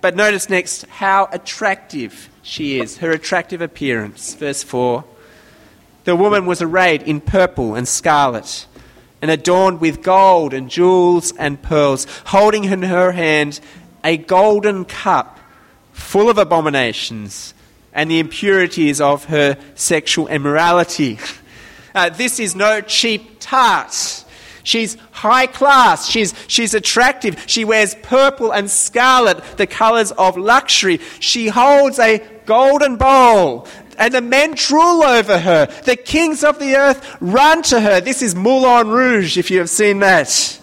But 0.00 0.16
notice 0.16 0.50
next 0.50 0.84
how 0.86 1.28
attractive 1.30 2.28
she 2.42 2.80
is, 2.80 2.96
her 2.98 3.12
attractive 3.12 3.60
appearance. 3.60 4.34
Verse 4.34 4.64
4 4.64 5.04
The 6.02 6.16
woman 6.16 6.44
was 6.44 6.60
arrayed 6.60 7.02
in 7.02 7.20
purple 7.20 7.76
and 7.76 7.86
scarlet 7.86 8.66
and 9.22 9.30
adorned 9.30 9.80
with 9.80 10.02
gold 10.02 10.52
and 10.52 10.68
jewels 10.70 11.32
and 11.38 11.60
pearls, 11.62 12.06
holding 12.26 12.64
in 12.64 12.82
her 12.82 13.12
hand 13.12 13.60
a 14.04 14.16
golden 14.16 14.84
cup 14.84 15.38
full 15.92 16.28
of 16.28 16.38
abominations 16.38 17.54
and 17.92 18.10
the 18.10 18.18
impurities 18.18 19.00
of 19.00 19.24
her 19.24 19.56
sexual 19.74 20.28
immorality. 20.28 21.18
Uh, 21.94 22.10
this 22.10 22.38
is 22.38 22.54
no 22.54 22.80
cheap 22.82 23.38
tart. 23.40 24.24
She's 24.62 24.96
high 25.12 25.46
class. 25.46 26.08
She's, 26.08 26.34
she's 26.46 26.74
attractive. 26.74 27.42
She 27.46 27.64
wears 27.64 27.94
purple 28.02 28.52
and 28.52 28.70
scarlet, 28.70 29.42
the 29.56 29.66
colors 29.66 30.12
of 30.12 30.36
luxury. 30.36 31.00
She 31.20 31.48
holds 31.48 31.98
a 31.98 32.18
golden 32.44 32.96
bowl 32.96 33.66
and 33.98 34.12
the 34.14 34.20
men 34.20 34.54
drool 34.54 35.02
over 35.02 35.38
her. 35.38 35.66
The 35.84 35.96
kings 35.96 36.44
of 36.44 36.58
the 36.58 36.76
earth 36.76 37.16
run 37.20 37.62
to 37.64 37.80
her. 37.80 38.00
This 38.00 38.22
is 38.22 38.34
Moulin 38.34 38.88
Rouge, 38.88 39.38
if 39.38 39.50
you 39.50 39.58
have 39.58 39.70
seen 39.70 40.00
that. 40.00 40.60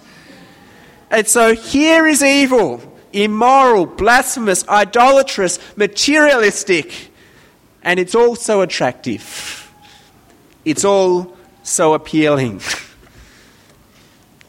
And 1.09 1.27
so 1.27 1.55
here 1.55 2.07
is 2.07 2.23
evil 2.23 2.93
immoral, 3.13 3.85
blasphemous, 3.85 4.67
idolatrous, 4.67 5.59
materialistic, 5.75 7.11
and 7.83 7.99
it's 7.99 8.15
all 8.15 8.35
so 8.35 8.61
attractive. 8.61 9.71
It's 10.65 10.83
all 10.83 11.37
so 11.61 11.93
appealing. 11.93 12.61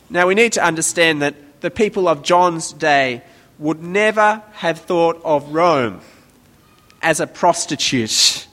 Now 0.09 0.27
we 0.27 0.35
need 0.35 0.55
to 0.55 0.65
understand 0.65 1.23
that 1.23 1.61
the 1.61 1.71
people 1.71 2.09
of 2.09 2.23
John's 2.23 2.73
day 2.73 3.23
would 3.59 3.83
never 3.83 4.43
have 4.53 4.81
thought 4.81 5.21
of 5.25 5.55
Rome 5.55 6.01
as 7.03 7.21
a 7.21 7.27
prostitute. 7.27 8.49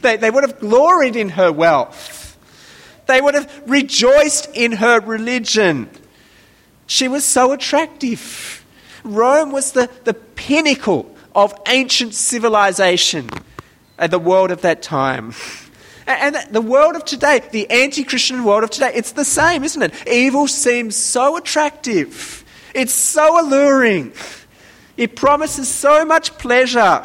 They, 0.00 0.16
they 0.16 0.30
would 0.30 0.44
have 0.44 0.60
gloried 0.60 1.16
in 1.16 1.30
her 1.30 1.50
wealth. 1.52 2.36
They 3.06 3.20
would 3.20 3.34
have 3.34 3.62
rejoiced 3.66 4.50
in 4.54 4.72
her 4.72 5.00
religion. 5.00 5.88
She 6.86 7.08
was 7.08 7.24
so 7.24 7.52
attractive. 7.52 8.64
Rome 9.02 9.52
was 9.52 9.72
the, 9.72 9.90
the 10.04 10.14
pinnacle 10.14 11.14
of 11.34 11.54
ancient 11.66 12.14
civilization 12.14 13.28
and 13.98 14.12
the 14.12 14.18
world 14.18 14.50
of 14.50 14.62
that 14.62 14.82
time. 14.82 15.34
And 16.06 16.36
the 16.50 16.62
world 16.62 16.96
of 16.96 17.04
today, 17.04 17.42
the 17.52 17.68
anti 17.70 18.02
Christian 18.02 18.44
world 18.44 18.64
of 18.64 18.70
today, 18.70 18.92
it's 18.94 19.12
the 19.12 19.26
same, 19.26 19.62
isn't 19.62 19.82
it? 19.82 20.08
Evil 20.08 20.48
seems 20.48 20.96
so 20.96 21.36
attractive, 21.36 22.44
it's 22.74 22.94
so 22.94 23.44
alluring, 23.44 24.12
it 24.96 25.16
promises 25.16 25.68
so 25.68 26.06
much 26.06 26.36
pleasure. 26.38 27.04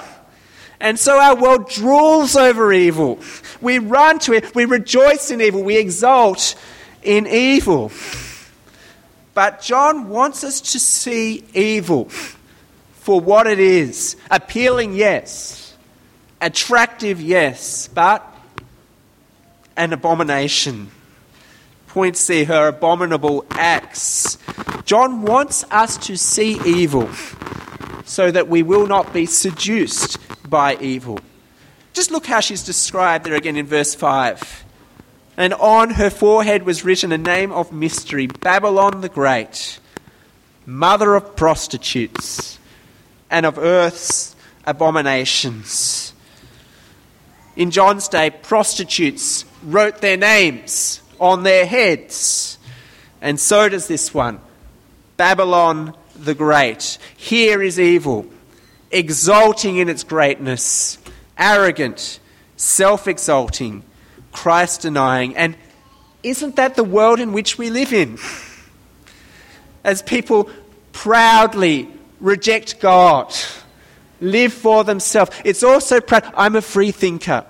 And 0.84 1.00
so 1.00 1.18
our 1.18 1.34
world 1.34 1.70
drools 1.70 2.36
over 2.36 2.74
evil. 2.74 3.18
We 3.62 3.80
run 3.80 4.20
to 4.20 4.34
it, 4.34 4.54
we 4.54 4.66
rejoice 4.66 5.32
in 5.32 5.40
evil, 5.40 5.63
we 5.63 5.78
exult 5.78 6.56
in 7.02 7.25
evil. 7.25 7.90
But 9.34 9.62
John 9.62 10.10
wants 10.10 10.44
us 10.44 10.60
to 10.74 10.80
see 10.82 11.46
evil 11.54 12.10
for 12.96 13.22
what 13.22 13.48
it 13.48 13.60
is 13.60 14.18
appealing, 14.30 14.94
yes, 14.94 15.74
attractive, 16.42 17.22
yes, 17.22 17.88
but 17.88 18.22
an 19.78 19.94
abomination. 19.94 20.92
Point 21.88 22.18
C, 22.18 22.44
her 22.44 22.68
abominable 22.68 23.46
acts. 23.52 24.38
John 24.84 25.22
wants 25.22 25.63
us 25.72 25.96
to 26.08 26.18
see 26.18 26.60
evil 26.66 27.10
so 28.04 28.30
that 28.30 28.50
we 28.50 28.63
will 28.63 28.86
not 28.86 29.13
be 29.13 29.25
seduced 29.25 30.18
by 30.50 30.76
evil. 30.78 31.20
Just 31.94 32.12
look 32.12 32.26
how 32.26 32.40
she's 32.40 32.64
described 32.64 33.26
there 33.26 33.36
again 33.36 33.56
in 33.56 33.66
verse 33.66 33.94
5. 33.96 34.66
And 35.38 35.54
on 35.54 35.92
her 35.92 36.10
forehead 36.10 36.64
was 36.64 36.84
written 36.84 37.12
a 37.12 37.18
name 37.18 37.52
of 37.52 37.72
mystery 37.72 38.28
Babylon 38.28 39.02
the 39.02 39.10
Great, 39.10 39.80
mother 40.66 41.16
of 41.16 41.36
prostitutes 41.36 42.60
and 43.30 43.46
of 43.46 43.58
earth's 43.58 44.36
abominations. 44.66 46.14
In 47.56 47.72
John's 47.72 48.08
day, 48.08 48.30
prostitutes 48.30 49.46
wrote 49.64 50.02
their 50.02 50.18
names 50.18 51.02
on 51.20 51.44
their 51.44 51.66
heads, 51.66 52.58
and 53.22 53.40
so 53.40 53.70
does 53.70 53.88
this 53.88 54.14
one 54.14 54.40
Babylon 55.18 55.96
the 56.16 56.36
Great. 56.36 56.98
Here 57.16 57.62
is 57.62 57.80
evil, 57.80 58.28
exulting 58.94 59.78
in 59.78 59.90
its 59.90 60.04
greatness, 60.04 60.98
arrogant, 61.38 62.20
self 62.56 63.08
exalting, 63.08 63.84
Christ 64.32 64.82
denying. 64.82 65.36
And 65.36 65.58
isn't 66.22 66.56
that 66.56 66.76
the 66.76 66.84
world 66.84 67.20
in 67.20 67.34
which 67.34 67.58
we 67.58 67.70
live 67.70 67.92
in? 67.92 68.18
As 69.84 70.02
people 70.02 70.50
proudly 70.94 71.90
reject 72.22 72.80
God, 72.80 73.34
live 74.22 74.54
for 74.54 74.84
themselves. 74.86 75.32
It's 75.44 75.64
also 75.64 76.00
proud. 76.00 76.32
I'm 76.38 76.56
a 76.56 76.62
free 76.62 76.92
thinker. 76.92 77.46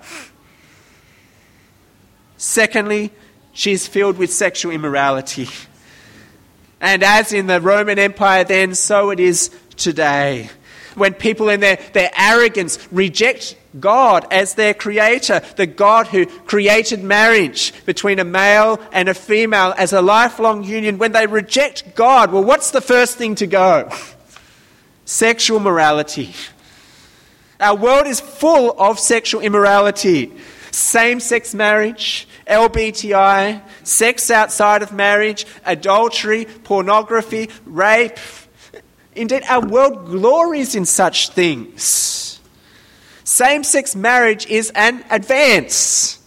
Secondly, 2.36 3.12
she's 3.52 3.86
filled 3.86 4.18
with 4.18 4.32
sexual 4.32 4.72
immorality. 4.72 5.48
And 6.80 7.02
as 7.02 7.32
in 7.32 7.46
the 7.46 7.60
Roman 7.60 7.98
Empire 7.98 8.44
then, 8.44 8.74
so 8.74 9.10
it 9.10 9.20
is 9.20 9.50
today. 9.76 10.50
When 10.94 11.14
people 11.14 11.48
in 11.48 11.60
their, 11.60 11.76
their 11.92 12.10
arrogance 12.16 12.78
reject 12.92 13.56
God 13.78 14.26
as 14.30 14.54
their 14.54 14.74
creator, 14.74 15.40
the 15.56 15.66
God 15.66 16.06
who 16.08 16.26
created 16.26 17.02
marriage 17.02 17.72
between 17.84 18.18
a 18.18 18.24
male 18.24 18.80
and 18.92 19.08
a 19.08 19.14
female 19.14 19.74
as 19.76 19.92
a 19.92 20.02
lifelong 20.02 20.62
union, 20.62 20.98
when 20.98 21.12
they 21.12 21.26
reject 21.26 21.94
God, 21.94 22.32
well, 22.32 22.44
what's 22.44 22.70
the 22.70 22.80
first 22.80 23.16
thing 23.16 23.34
to 23.36 23.46
go? 23.46 23.90
Sexual 25.04 25.60
morality. 25.60 26.34
Our 27.60 27.76
world 27.76 28.06
is 28.06 28.20
full 28.20 28.74
of 28.78 28.98
sexual 28.98 29.40
immorality. 29.40 30.32
Same 30.70 31.20
sex 31.20 31.54
marriage, 31.54 32.26
LBTI, 32.48 33.62
sex 33.84 34.30
outside 34.30 34.82
of 34.82 34.92
marriage, 34.92 35.46
adultery, 35.64 36.46
pornography, 36.46 37.50
rape. 37.64 38.18
Indeed, 39.14 39.44
our 39.48 39.64
world 39.64 40.06
glories 40.06 40.74
in 40.74 40.84
such 40.84 41.30
things. 41.30 42.40
Same 43.22 43.64
sex 43.64 43.94
marriage 43.94 44.46
is 44.46 44.70
an 44.74 45.04
advance. 45.10 46.18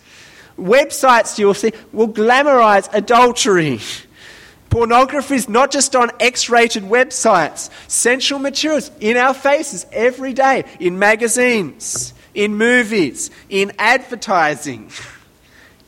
Websites, 0.57 1.37
you'll 1.37 1.53
see, 1.53 1.71
will 1.91 2.07
glamorize 2.07 2.89
adultery. 2.93 3.79
Pornography 4.69 5.35
is 5.35 5.47
not 5.47 5.71
just 5.71 5.95
on 5.95 6.11
X 6.19 6.49
rated 6.49 6.83
websites, 6.83 7.69
sensual 7.87 8.39
materials 8.39 8.91
in 8.99 9.15
our 9.15 9.33
faces 9.33 9.85
every 9.91 10.33
day, 10.33 10.65
in 10.79 10.99
magazines, 10.99 12.13
in 12.33 12.55
movies, 12.55 13.29
in 13.49 13.71
advertising. 13.79 14.91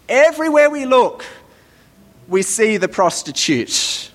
Everywhere 0.07 0.69
we 0.69 0.85
look, 0.85 1.25
we 2.27 2.41
see 2.41 2.77
the 2.77 2.87
prostitute. 2.87 4.11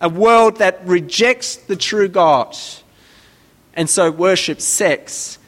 A 0.00 0.08
world 0.08 0.56
that 0.58 0.86
rejects 0.86 1.56
the 1.56 1.76
true 1.76 2.08
God 2.08 2.56
and 3.74 3.88
so 3.88 4.10
worships 4.10 4.64
sex 4.64 5.38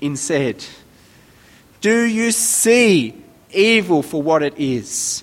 instead. 0.00 0.64
Do 1.80 2.02
you 2.02 2.32
see 2.32 3.22
evil 3.52 4.02
for 4.02 4.22
what 4.22 4.42
it 4.42 4.54
is? 4.58 5.22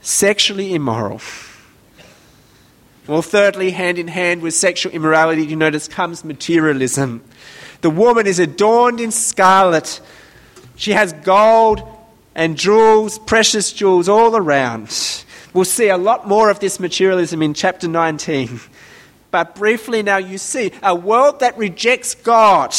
Sexually 0.00 0.74
immoral. 0.74 1.20
Well, 3.06 3.22
thirdly, 3.22 3.70
hand 3.70 3.98
in 3.98 4.08
hand 4.08 4.42
with 4.42 4.54
sexual 4.54 4.92
immorality, 4.92 5.46
you 5.46 5.56
notice 5.56 5.86
comes 5.86 6.24
materialism. 6.24 7.22
The 7.80 7.90
woman 7.90 8.26
is 8.26 8.40
adorned 8.40 9.00
in 9.00 9.12
scarlet. 9.12 10.00
She 10.74 10.92
has 10.92 11.12
gold 11.12 11.82
and 12.34 12.56
jewels, 12.56 13.18
precious 13.20 13.72
jewels 13.72 14.08
all 14.08 14.36
around. 14.36 15.24
We'll 15.56 15.64
see 15.64 15.88
a 15.88 15.96
lot 15.96 16.28
more 16.28 16.50
of 16.50 16.60
this 16.60 16.78
materialism 16.78 17.40
in 17.40 17.54
chapter 17.54 17.88
19. 17.88 18.60
But 19.30 19.54
briefly 19.54 20.02
now, 20.02 20.18
you 20.18 20.36
see 20.36 20.70
a 20.82 20.94
world 20.94 21.40
that 21.40 21.56
rejects 21.56 22.14
God 22.14 22.74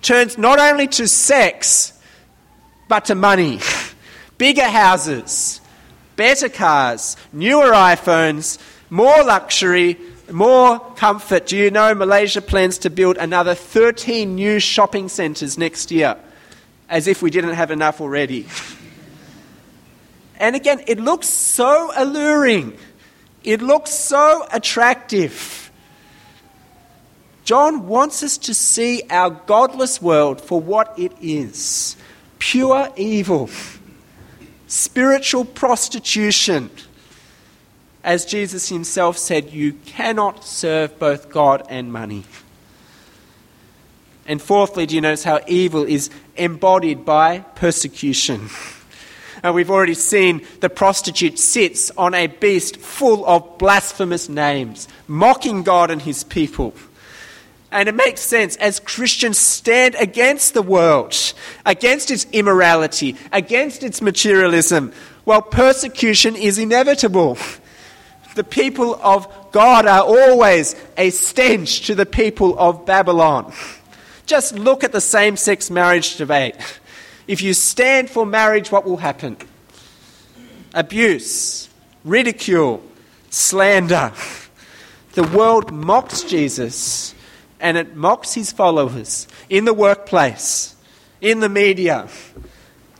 turns 0.00 0.38
not 0.38 0.58
only 0.58 0.86
to 0.86 1.08
sex, 1.08 1.92
but 2.88 3.04
to 3.04 3.14
money. 3.14 3.60
Bigger 4.38 4.64
houses, 4.64 5.60
better 6.16 6.48
cars, 6.48 7.18
newer 7.34 7.72
iPhones, 7.72 8.58
more 8.88 9.22
luxury, 9.22 9.98
more 10.32 10.80
comfort. 10.94 11.48
Do 11.48 11.58
you 11.58 11.70
know 11.70 11.94
Malaysia 11.94 12.40
plans 12.40 12.78
to 12.78 12.88
build 12.88 13.18
another 13.18 13.54
13 13.54 14.34
new 14.34 14.58
shopping 14.58 15.10
centres 15.10 15.58
next 15.58 15.90
year? 15.90 16.16
As 16.88 17.08
if 17.08 17.20
we 17.20 17.30
didn't 17.30 17.56
have 17.56 17.70
enough 17.70 18.00
already. 18.00 18.46
And 20.38 20.56
again, 20.56 20.82
it 20.86 20.98
looks 20.98 21.28
so 21.28 21.92
alluring. 21.96 22.76
It 23.44 23.62
looks 23.62 23.90
so 23.90 24.46
attractive. 24.52 25.70
John 27.44 27.86
wants 27.86 28.22
us 28.22 28.38
to 28.38 28.54
see 28.54 29.02
our 29.08 29.30
godless 29.30 30.02
world 30.02 30.40
for 30.40 30.60
what 30.60 30.98
it 30.98 31.12
is 31.20 31.96
pure 32.38 32.92
evil, 32.96 33.48
spiritual 34.66 35.44
prostitution 35.44 36.70
as 38.06 38.24
Jesus 38.24 38.68
himself 38.68 39.18
said, 39.18 39.50
you 39.50 39.72
cannot 39.84 40.44
serve 40.44 40.96
both 40.96 41.28
God 41.28 41.66
and 41.68 41.92
money. 41.92 42.22
And 44.28 44.40
fourthly, 44.40 44.86
do 44.86 44.94
you 44.94 45.00
notice 45.00 45.24
how 45.24 45.40
evil 45.48 45.82
is 45.82 46.08
embodied 46.36 47.04
by 47.04 47.40
persecution? 47.56 48.48
And 49.46 49.54
we've 49.54 49.70
already 49.70 49.94
seen 49.94 50.44
the 50.58 50.68
prostitute 50.68 51.38
sits 51.38 51.92
on 51.92 52.14
a 52.14 52.26
beast 52.26 52.78
full 52.78 53.24
of 53.24 53.58
blasphemous 53.58 54.28
names, 54.28 54.88
mocking 55.06 55.62
God 55.62 55.88
and 55.88 56.02
his 56.02 56.24
people. 56.24 56.74
And 57.70 57.88
it 57.88 57.94
makes 57.94 58.22
sense 58.22 58.56
as 58.56 58.80
Christians 58.80 59.38
stand 59.38 59.94
against 60.00 60.52
the 60.52 60.62
world, 60.62 61.14
against 61.64 62.10
its 62.10 62.26
immorality, 62.32 63.14
against 63.30 63.84
its 63.84 64.02
materialism. 64.02 64.92
Well, 65.24 65.42
persecution 65.42 66.34
is 66.34 66.58
inevitable 66.58 67.38
the 68.34 68.42
people 68.42 68.96
of 68.96 69.28
God 69.52 69.86
are 69.86 70.02
always 70.02 70.74
a 70.98 71.10
stench 71.10 71.86
to 71.86 71.94
the 71.94 72.04
people 72.04 72.58
of 72.58 72.84
Babylon. 72.84 73.52
Just 74.26 74.58
look 74.58 74.82
at 74.82 74.90
the 74.90 75.00
same 75.00 75.36
sex 75.36 75.70
marriage 75.70 76.16
debate. 76.16 76.56
If 77.26 77.42
you 77.42 77.54
stand 77.54 78.08
for 78.08 78.24
marriage, 78.24 78.70
what 78.70 78.84
will 78.84 78.98
happen? 78.98 79.36
Abuse, 80.74 81.68
ridicule, 82.04 82.82
slander. 83.30 84.12
The 85.14 85.24
world 85.24 85.72
mocks 85.72 86.22
Jesus 86.22 87.14
and 87.58 87.76
it 87.76 87.96
mocks 87.96 88.34
his 88.34 88.52
followers 88.52 89.26
in 89.48 89.64
the 89.64 89.74
workplace, 89.74 90.76
in 91.20 91.40
the 91.40 91.48
media, 91.48 92.08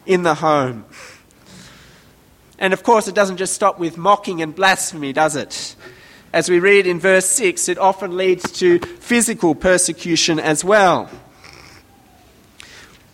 in 0.07 0.23
the 0.23 0.35
home. 0.35 0.87
And 2.59 2.73
of 2.73 2.83
course, 2.83 3.07
it 3.07 3.15
doesn't 3.15 3.37
just 3.37 3.53
stop 3.53 3.79
with 3.79 3.99
mocking 3.99 4.41
and 4.41 4.55
blasphemy, 4.55 5.13
does 5.13 5.37
it? 5.37 5.77
As 6.33 6.49
we 6.51 6.59
read 6.59 6.87
in 6.87 6.99
verse 6.99 7.27
6, 7.27 7.69
it 7.69 7.79
often 7.79 8.17
leads 8.17 8.51
to 8.59 8.79
physical 8.79 9.55
persecution 9.55 10.41
as 10.41 10.65
well. 10.65 11.11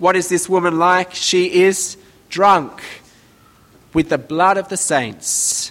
What 0.03 0.17
is 0.17 0.29
this 0.29 0.49
woman 0.49 0.81
like? 0.81 1.15
She 1.15 1.63
is 1.63 1.97
drunk 2.29 2.83
with 3.95 4.09
the 4.09 4.19
blood 4.19 4.59
of 4.59 4.69
the 4.69 4.77
saints, 4.77 5.71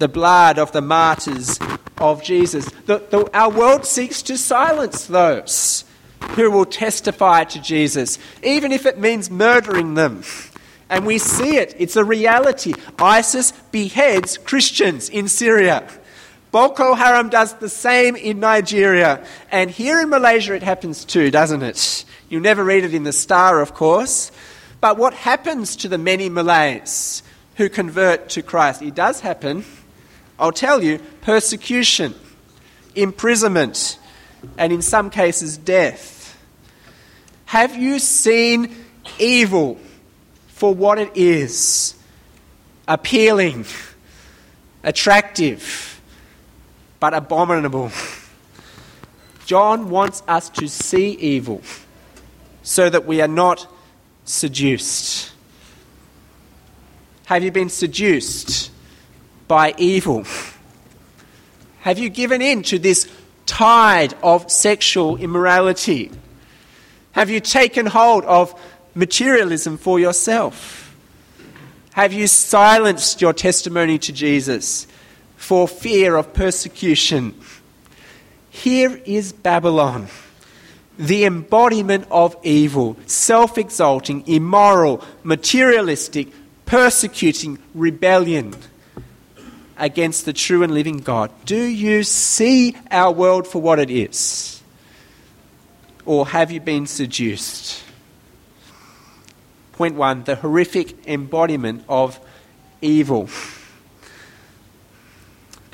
the 0.00 0.08
blood 0.08 0.58
of 0.58 0.72
the 0.72 0.80
martyrs 0.80 1.60
of 1.96 2.20
Jesus. 2.24 2.68
The, 2.86 2.98
the, 3.08 3.30
our 3.32 3.48
world 3.48 3.86
seeks 3.86 4.20
to 4.22 4.36
silence 4.36 5.06
those 5.06 5.84
who 6.30 6.50
will 6.50 6.64
testify 6.64 7.44
to 7.44 7.62
Jesus, 7.62 8.18
even 8.42 8.72
if 8.72 8.84
it 8.84 8.98
means 8.98 9.30
murdering 9.30 9.94
them. 9.94 10.24
And 10.90 11.06
we 11.06 11.18
see 11.18 11.56
it. 11.56 11.76
It's 11.78 11.94
a 11.94 12.04
reality. 12.04 12.74
ISIS 12.98 13.52
beheads 13.70 14.38
Christians 14.38 15.08
in 15.08 15.28
Syria. 15.28 15.88
Boko 16.50 16.94
Haram 16.94 17.28
does 17.28 17.54
the 17.54 17.68
same 17.68 18.16
in 18.16 18.40
Nigeria. 18.40 19.24
And 19.50 19.70
here 19.70 20.00
in 20.00 20.08
Malaysia 20.08 20.54
it 20.54 20.62
happens 20.62 21.04
too, 21.04 21.30
doesn't 21.30 21.62
it? 21.62 22.04
You 22.28 22.40
never 22.40 22.64
read 22.64 22.84
it 22.84 22.94
in 22.94 23.02
the 23.02 23.12
Star, 23.12 23.60
of 23.60 23.74
course. 23.74 24.32
But 24.80 24.96
what 24.96 25.12
happens 25.12 25.76
to 25.76 25.88
the 25.88 25.98
many 25.98 26.28
Malays 26.28 27.22
who 27.56 27.68
convert 27.68 28.30
to 28.30 28.42
Christ? 28.42 28.82
It 28.82 28.94
does 28.94 29.20
happen. 29.20 29.64
I'll 30.38 30.52
tell 30.52 30.82
you 30.82 31.00
persecution, 31.20 32.14
imprisonment, 32.94 33.98
and 34.56 34.72
in 34.72 34.82
some 34.82 35.10
cases 35.10 35.58
death. 35.58 36.38
Have 37.46 37.76
you 37.76 37.98
seen 37.98 38.74
evil 39.18 39.78
for 40.48 40.74
what 40.74 40.98
it 40.98 41.16
is 41.16 41.94
appealing, 42.86 43.64
attractive, 44.82 45.97
but 47.00 47.14
abominable. 47.14 47.90
John 49.46 49.88
wants 49.90 50.22
us 50.28 50.50
to 50.50 50.68
see 50.68 51.12
evil 51.12 51.62
so 52.62 52.90
that 52.90 53.06
we 53.06 53.20
are 53.20 53.28
not 53.28 53.66
seduced. 54.24 55.32
Have 57.26 57.42
you 57.42 57.50
been 57.50 57.70
seduced 57.70 58.70
by 59.46 59.74
evil? 59.78 60.24
Have 61.80 61.98
you 61.98 62.08
given 62.08 62.42
in 62.42 62.62
to 62.64 62.78
this 62.78 63.08
tide 63.46 64.14
of 64.22 64.50
sexual 64.50 65.16
immorality? 65.16 66.10
Have 67.12 67.30
you 67.30 67.40
taken 67.40 67.86
hold 67.86 68.24
of 68.24 68.54
materialism 68.94 69.78
for 69.78 69.98
yourself? 69.98 70.94
Have 71.92 72.12
you 72.12 72.26
silenced 72.26 73.20
your 73.20 73.32
testimony 73.32 73.98
to 74.00 74.12
Jesus 74.12 74.86
for 75.48 75.66
fear 75.66 76.14
of 76.14 76.34
persecution? 76.34 77.34
Here 78.50 79.00
is 79.06 79.32
Babylon, 79.32 80.08
the 80.98 81.24
embodiment 81.24 82.06
of 82.10 82.36
evil, 82.42 82.98
self 83.06 83.56
exalting, 83.56 84.28
immoral, 84.28 85.02
materialistic, 85.22 86.28
persecuting 86.66 87.58
rebellion 87.74 88.54
against 89.78 90.26
the 90.26 90.34
true 90.34 90.62
and 90.62 90.74
living 90.74 90.98
God. 90.98 91.30
Do 91.46 91.64
you 91.64 92.02
see 92.02 92.76
our 92.90 93.10
world 93.10 93.46
for 93.46 93.62
what 93.62 93.78
it 93.78 93.90
is? 93.90 94.62
Or 96.04 96.26
have 96.26 96.50
you 96.50 96.60
been 96.60 96.86
seduced? 96.86 97.82
Point 99.72 99.94
one 99.94 100.24
the 100.24 100.36
horrific 100.36 101.08
embodiment 101.08 101.84
of 101.88 102.20
evil. 102.82 103.30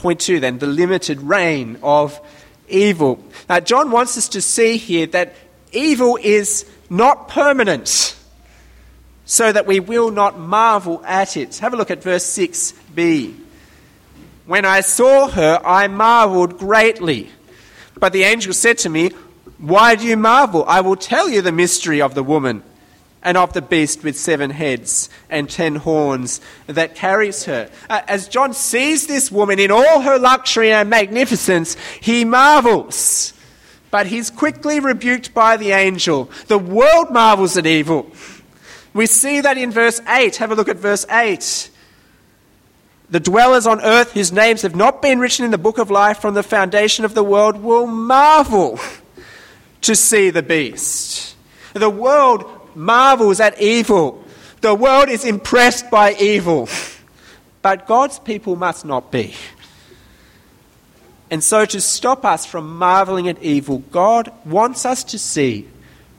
Point 0.05 0.21
two, 0.21 0.39
then, 0.39 0.59
the 0.59 0.67
limited 0.67 1.19
reign 1.23 1.79
of 1.83 2.21
evil. 2.69 3.25
Now, 3.49 3.61
John 3.61 3.91
wants 3.91 4.19
us 4.19 4.29
to 4.29 4.43
see 4.43 4.77
here 4.77 5.07
that 5.07 5.35
evil 5.73 6.19
is 6.21 6.71
not 6.91 7.31
permanent, 7.31 8.15
so 9.25 9.51
that 9.51 9.67
we 9.67 9.81
will 9.81 10.11
not 10.11 10.39
marvel 10.39 11.03
at 11.07 11.39
it. 11.39 11.57
Have 11.57 11.73
a 11.73 11.79
look 11.79 11.91
at 11.91 12.03
verse 12.03 12.27
6b. 12.37 13.35
When 14.45 14.67
I 14.67 14.83
saw 14.83 15.29
her, 15.29 15.59
I 15.65 15.89
marveled 15.89 16.59
greatly. 16.59 17.31
But 17.99 18.13
the 18.13 18.25
angel 18.25 18.53
said 18.53 18.77
to 18.81 18.91
me, 18.91 19.09
Why 19.57 19.95
do 19.95 20.07
you 20.07 20.19
marvel? 20.19 20.67
I 20.69 20.83
will 20.83 20.97
tell 20.97 21.31
you 21.31 21.41
the 21.41 21.51
mystery 21.51 22.03
of 22.03 22.15
the 22.15 22.23
woman 22.23 22.63
and 23.25 23.39
of 23.39 23.55
the 23.55 23.63
beast 23.63 24.05
with 24.05 24.19
seven 24.19 24.51
heads 24.51 25.09
and 25.31 25.49
ten 25.49 25.77
horns 25.77 26.41
that 26.67 26.95
carries 26.95 27.45
her. 27.45 27.71
Uh, 27.89 28.03
as 28.07 28.29
John 28.29 28.53
sees 28.53 29.07
this 29.07 29.33
woman 29.33 29.59
in 29.59 29.71
all 29.71 30.03
her 30.03 30.19
luxury 30.19 30.71
and 30.71 30.91
magnificence, 30.91 31.77
he 32.01 32.25
marvels. 32.25 33.33
But 33.91 34.07
he's 34.09 34.31
quickly 34.31 34.79
rebuked 34.79 35.33
by 35.33 35.57
the 35.57 35.71
angel. 35.71 36.31
The 36.49 36.59
world 36.59 37.11
marvels 37.11 37.57
at 37.57 37.67
evil. 37.67 38.11
We 38.93 39.07
see 39.07 39.41
that 39.41 39.57
in 39.57 39.71
verse 39.71 40.01
8. 40.07 40.37
Have 40.37 40.53
a 40.53 40.55
look 40.55 40.69
at 40.69 40.77
verse 40.77 41.07
8. 41.11 41.71
The 43.11 43.21
dwellers 43.21 43.67
on 43.67 43.81
earth 43.81 44.13
whose 44.13 44.33
names 44.33 44.63
have 44.63 44.75
not 44.75 45.01
been 45.01 45.19
written 45.19 45.45
in 45.45 45.51
the 45.51 45.59
book 45.59 45.79
of 45.79 45.91
life 45.91 46.19
from 46.19 46.35
the 46.35 46.43
foundation 46.43 47.05
of 47.05 47.15
the 47.15 47.25
world 47.25 47.63
will 47.63 47.87
marvel 47.87 48.79
to 49.83 49.95
see 49.95 50.31
the 50.31 50.43
beast. 50.43 51.37
The 51.75 51.91
world 51.91 52.54
marvels 52.77 53.41
at 53.41 53.61
evil. 53.61 54.25
The 54.61 54.75
world 54.75 55.09
is 55.09 55.25
impressed 55.25 55.91
by 55.91 56.15
evil. 56.15 56.69
But 57.63 57.87
God's 57.87 58.19
people 58.19 58.57
must 58.57 58.85
not 58.85 59.11
be. 59.11 59.35
And 61.31 61.43
so, 61.43 61.65
to 61.65 61.81
stop 61.81 62.25
us 62.25 62.47
from 62.47 62.77
marveling 62.77 63.29
at 63.29 63.43
evil, 63.43 63.79
God 63.91 64.31
wants 64.45 64.85
us 64.85 65.03
to 65.05 65.19
see 65.19 65.69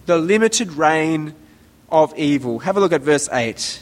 the 0.07 0.17
limited 0.17 0.73
reign 0.73 1.33
of 1.89 2.17
evil. 2.17 2.59
Have 2.59 2.77
a 2.77 2.79
look 2.79 2.91
at 2.91 3.01
verse 3.01 3.29
8. 3.31 3.81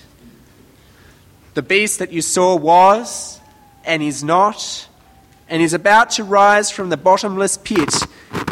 The 1.54 1.62
beast 1.62 2.00
that 2.00 2.12
you 2.12 2.22
saw 2.22 2.56
was 2.56 3.40
and 3.86 4.04
is 4.04 4.24
not, 4.24 4.88
and 5.48 5.62
is 5.62 5.74
about 5.74 6.12
to 6.12 6.24
rise 6.24 6.72
from 6.72 6.90
the 6.90 6.98
bottomless 6.98 7.58
pit 7.58 7.94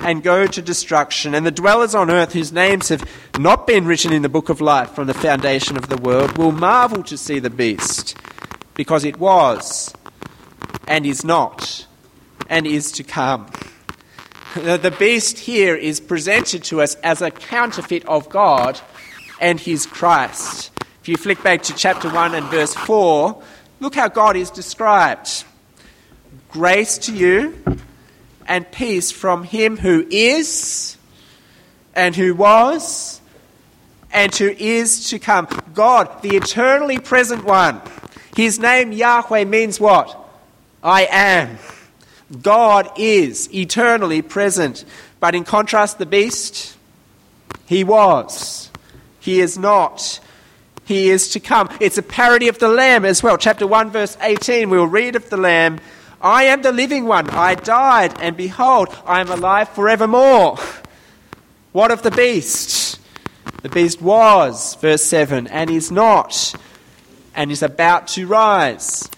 and 0.04 0.24
go 0.24 0.48
to 0.48 0.62
destruction. 0.62 1.36
And 1.36 1.46
the 1.46 1.52
dwellers 1.52 1.96
on 1.96 2.10
earth, 2.10 2.34
whose 2.34 2.52
names 2.52 2.90
have 2.90 3.04
not 3.40 3.68
been 3.68 3.86
written 3.86 4.12
in 4.14 4.22
the 4.22 4.30
book 4.30 4.50
of 4.50 4.62
life 4.62 4.92
from 4.92 5.08
the 5.08 5.14
foundation 5.14 5.78
of 5.78 5.90
the 5.90 5.98
world, 5.98 6.38
will 6.38 6.52
marvel 6.52 7.04
to 7.04 7.18
see 7.18 7.40
the 7.40 7.50
beast, 7.50 8.18
because 8.74 9.06
it 9.06 9.18
was, 9.20 9.94
and 10.88 11.06
is 11.06 11.24
not, 11.24 11.86
and 12.50 12.66
is 12.66 12.92
to 12.94 13.04
come. 13.04 13.48
The 14.56 14.94
beast 15.00 15.40
here 15.40 15.76
is 15.76 16.00
presented 16.00 16.64
to 16.66 16.82
us 16.82 16.96
as 16.96 17.22
a 17.22 17.32
counterfeit 17.32 18.04
of 18.06 18.28
God 18.28 18.82
and 19.40 19.60
his 19.60 19.86
Christ. 19.86 20.72
If 21.02 21.08
you 21.08 21.16
flick 21.16 21.42
back 21.42 21.64
to 21.64 21.74
chapter 21.74 22.10
1 22.10 22.36
and 22.36 22.46
verse 22.48 22.74
4, 22.74 23.42
look 23.80 23.96
how 23.96 24.10
God 24.10 24.36
is 24.36 24.52
described. 24.52 25.46
Grace 26.50 26.98
to 26.98 27.14
you 27.14 27.58
and 28.52 28.70
peace 28.70 29.12
from 29.12 29.46
him 29.46 29.78
who 29.78 30.06
is, 30.12 30.98
and 31.96 32.14
who 32.14 32.36
was, 32.36 33.22
and 34.12 34.36
who 34.36 34.50
is 34.50 35.10
to 35.10 35.20
come. 35.20 35.48
God, 35.74 36.22
the 36.22 36.36
eternally 36.36 37.00
present 37.00 37.46
one. 37.46 37.82
His 38.36 38.60
name, 38.60 38.92
Yahweh, 38.92 39.46
means 39.46 39.80
what? 39.80 40.18
I 40.84 41.08
am. 41.10 41.60
God 42.42 42.92
is 42.98 43.50
eternally 43.56 44.22
present. 44.22 44.84
But 45.22 45.34
in 45.34 45.46
contrast, 45.46 45.98
the 45.98 46.06
beast, 46.06 46.76
he 47.68 47.86
was. 47.86 48.70
He 49.22 49.40
is 49.40 49.58
not 49.58 50.20
he 50.84 51.10
is 51.10 51.30
to 51.30 51.40
come. 51.40 51.70
It's 51.80 51.98
a 51.98 52.04
parody 52.04 52.50
of 52.50 52.60
the 52.60 52.68
Lamb 52.68 53.06
as 53.06 53.24
well. 53.24 53.38
Chapter 53.38 53.66
1, 53.66 53.92
verse 53.92 54.18
18, 54.20 54.70
we'll 54.70 54.88
read 54.88 55.16
of 55.16 55.30
the 55.30 55.38
Lamb 55.38 55.80
I 56.22 56.44
am 56.44 56.62
the 56.62 56.72
living 56.72 57.06
one. 57.06 57.30
I 57.30 57.56
died, 57.56 58.20
and 58.22 58.38
behold, 58.38 58.96
I 59.06 59.22
am 59.22 59.30
alive 59.30 59.70
forevermore. 59.70 60.58
What 61.72 61.92
of 61.92 62.04
the 62.04 62.12
beast? 62.12 63.00
The 63.64 63.70
beast 63.70 64.02
was, 64.02 64.76
verse 64.76 65.04
7, 65.04 65.48
and 65.48 65.70
is 65.70 65.92
not, 65.92 66.54
and 67.36 67.52
is 67.52 67.64
about 67.64 68.08
to 68.10 68.28
rise 68.28 69.10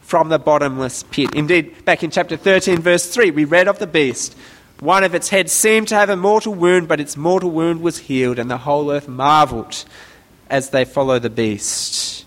from 0.00 0.28
the 0.28 0.38
bottomless 0.38 1.04
pit. 1.04 1.34
Indeed, 1.34 1.84
back 1.84 2.02
in 2.02 2.10
chapter 2.10 2.36
13, 2.36 2.78
verse 2.78 3.06
3, 3.06 3.30
we 3.30 3.44
read 3.44 3.68
of 3.68 3.78
the 3.78 3.86
beast. 3.86 4.36
One 4.80 5.04
of 5.04 5.14
its 5.14 5.28
heads 5.28 5.52
seemed 5.52 5.88
to 5.88 5.94
have 5.94 6.10
a 6.10 6.16
mortal 6.16 6.54
wound, 6.54 6.88
but 6.88 7.00
its 7.00 7.16
mortal 7.16 7.50
wound 7.50 7.80
was 7.80 7.98
healed, 7.98 8.38
and 8.38 8.50
the 8.50 8.58
whole 8.58 8.90
earth 8.90 9.06
marveled 9.06 9.84
as 10.48 10.70
they 10.70 10.84
follow 10.84 11.18
the 11.18 11.30
beast. 11.30 12.24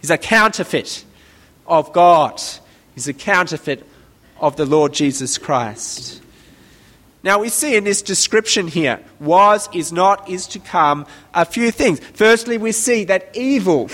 He's 0.00 0.10
a 0.10 0.18
counterfeit 0.18 1.04
of 1.66 1.92
God, 1.92 2.40
he's 2.98 3.06
a 3.06 3.12
counterfeit 3.12 3.86
of 4.40 4.56
the 4.56 4.66
Lord 4.66 4.92
Jesus 4.92 5.38
Christ. 5.38 6.20
Now, 7.22 7.38
we 7.38 7.48
see 7.48 7.76
in 7.76 7.84
this 7.84 8.02
description 8.02 8.66
here 8.66 8.98
was, 9.20 9.68
is 9.72 9.92
not, 9.92 10.28
is 10.28 10.48
to 10.48 10.58
come 10.58 11.06
a 11.32 11.44
few 11.44 11.70
things. 11.70 12.00
Firstly, 12.00 12.58
we 12.58 12.72
see 12.72 13.04
that 13.04 13.36
evil 13.36 13.88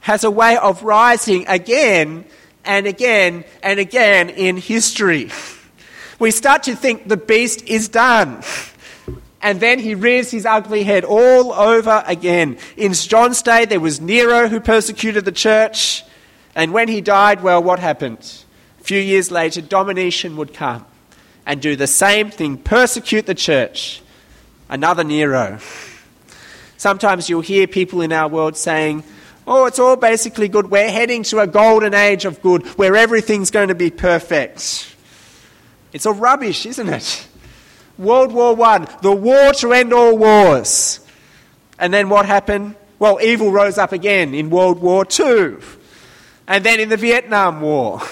has 0.00 0.22
a 0.22 0.30
way 0.30 0.58
of 0.58 0.82
rising 0.82 1.46
again 1.48 2.26
and 2.62 2.86
again 2.86 3.46
and 3.62 3.80
again 3.80 4.28
in 4.28 4.58
history. 4.58 5.30
We 6.18 6.30
start 6.30 6.64
to 6.64 6.76
think 6.76 7.08
the 7.08 7.16
beast 7.16 7.62
is 7.66 7.88
done 7.88 8.42
and 9.40 9.60
then 9.60 9.78
he 9.78 9.94
rears 9.94 10.30
his 10.30 10.44
ugly 10.44 10.82
head 10.82 11.04
all 11.04 11.52
over 11.54 12.02
again. 12.06 12.58
In 12.76 12.92
John's 12.92 13.40
day, 13.40 13.64
there 13.64 13.80
was 13.80 14.00
Nero 14.00 14.48
who 14.48 14.60
persecuted 14.60 15.24
the 15.24 15.32
church, 15.32 16.04
and 16.56 16.72
when 16.72 16.88
he 16.88 17.02
died, 17.02 17.42
well, 17.42 17.62
what 17.62 17.78
happened? 17.78 18.42
A 18.80 18.82
few 18.82 18.98
years 18.98 19.30
later, 19.30 19.60
Domitian 19.60 20.36
would 20.38 20.54
come 20.54 20.86
and 21.44 21.60
do 21.60 21.76
the 21.76 21.86
same 21.86 22.30
thing 22.30 22.56
persecute 22.56 23.26
the 23.26 23.34
church. 23.34 24.00
Another 24.68 25.04
Nero. 25.04 25.58
Sometimes 26.78 27.28
you'll 27.28 27.42
hear 27.42 27.66
people 27.66 28.00
in 28.00 28.10
our 28.10 28.28
world 28.28 28.56
saying, 28.56 29.04
Oh, 29.46 29.66
it's 29.66 29.78
all 29.78 29.94
basically 29.94 30.48
good. 30.48 30.70
We're 30.70 30.90
heading 30.90 31.22
to 31.24 31.38
a 31.38 31.46
golden 31.46 31.94
age 31.94 32.24
of 32.24 32.42
good 32.42 32.66
where 32.78 32.96
everything's 32.96 33.52
going 33.52 33.68
to 33.68 33.76
be 33.76 33.90
perfect. 33.90 34.96
It's 35.92 36.04
all 36.04 36.14
rubbish, 36.14 36.66
isn't 36.66 36.88
it? 36.88 37.28
World 37.96 38.32
War 38.32 38.60
I, 38.60 38.78
the 39.02 39.12
war 39.12 39.52
to 39.52 39.72
end 39.72 39.92
all 39.92 40.18
wars. 40.18 41.00
And 41.78 41.94
then 41.94 42.08
what 42.08 42.26
happened? 42.26 42.74
Well, 42.98 43.20
evil 43.22 43.52
rose 43.52 43.78
up 43.78 43.92
again 43.92 44.34
in 44.34 44.50
World 44.50 44.80
War 44.80 45.04
II. 45.08 45.58
And 46.48 46.64
then 46.64 46.80
in 46.80 46.88
the 46.88 46.96
Vietnam 46.96 47.60
War. 47.60 48.02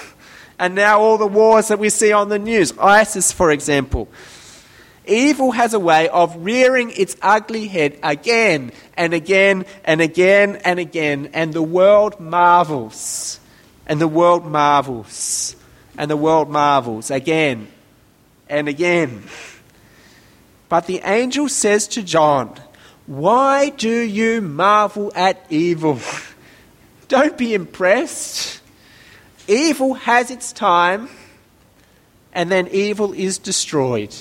And 0.57 0.75
now 0.75 1.01
all 1.01 1.17
the 1.17 1.27
wars 1.27 1.67
that 1.67 1.79
we 1.79 1.89
see 1.89 2.11
on 2.11 2.29
the 2.29 2.39
news, 2.39 2.73
ISIS, 2.79 3.31
for 3.31 3.51
example. 3.51 4.07
Evil 5.05 5.51
has 5.51 5.73
a 5.73 5.79
way 5.79 6.07
of 6.09 6.35
rearing 6.37 6.91
its 6.91 7.15
ugly 7.21 7.67
head 7.67 7.99
again 8.01 8.71
and 8.97 9.13
again 9.13 9.65
and 9.83 10.01
again 10.01 10.55
and 10.63 10.79
again, 10.79 11.29
and 11.33 11.53
the 11.53 11.61
world 11.61 12.19
marvels. 12.19 13.39
And 13.85 14.01
the 14.01 14.07
world 14.07 14.45
marvels. 14.45 15.55
And 15.97 16.09
the 16.09 16.17
world 16.17 16.49
marvels 16.49 17.11
again 17.11 17.67
and 18.49 18.67
again. 18.67 19.23
But 20.69 20.87
the 20.87 21.01
angel 21.03 21.49
says 21.49 21.87
to 21.89 22.03
John, 22.03 22.55
Why 23.05 23.69
do 23.69 23.89
you 23.89 24.41
marvel 24.41 25.11
at 25.15 25.45
evil? 25.49 25.99
Don't 27.07 27.37
be 27.37 27.53
impressed. 27.53 28.61
Evil 29.47 29.93
has 29.93 30.31
its 30.31 30.51
time, 30.51 31.09
and 32.33 32.51
then 32.51 32.67
evil 32.69 33.13
is 33.13 33.37
destroyed, 33.37 34.13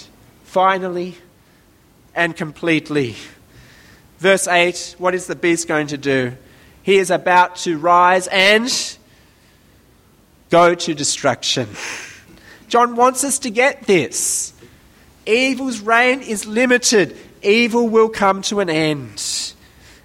finally 0.45 1.17
and 2.15 2.37
completely. 2.37 3.17
Verse 4.19 4.47
8 4.47 4.97
What 4.99 5.15
is 5.15 5.27
the 5.27 5.37
beast 5.37 5.69
going 5.69 5.89
to 5.89 5.99
do? 5.99 6.37
He 6.83 6.97
is 6.97 7.11
about 7.11 7.57
to 7.57 7.79
rise 7.79 8.27
and 8.29 8.71
go 10.51 10.75
to 10.75 10.95
destruction. 10.95 11.69
John 12.69 12.97
wants 12.97 13.25
us 13.25 13.39
to 13.41 13.51
get 13.51 13.87
this. 13.87 14.53
Evil's 15.27 15.81
reign 15.81 16.21
is 16.21 16.45
limited, 16.47 17.17
evil 17.43 17.89
will 17.89 18.11
come 18.11 18.43
to 18.43 18.61
an 18.61 18.69
end. 18.69 19.55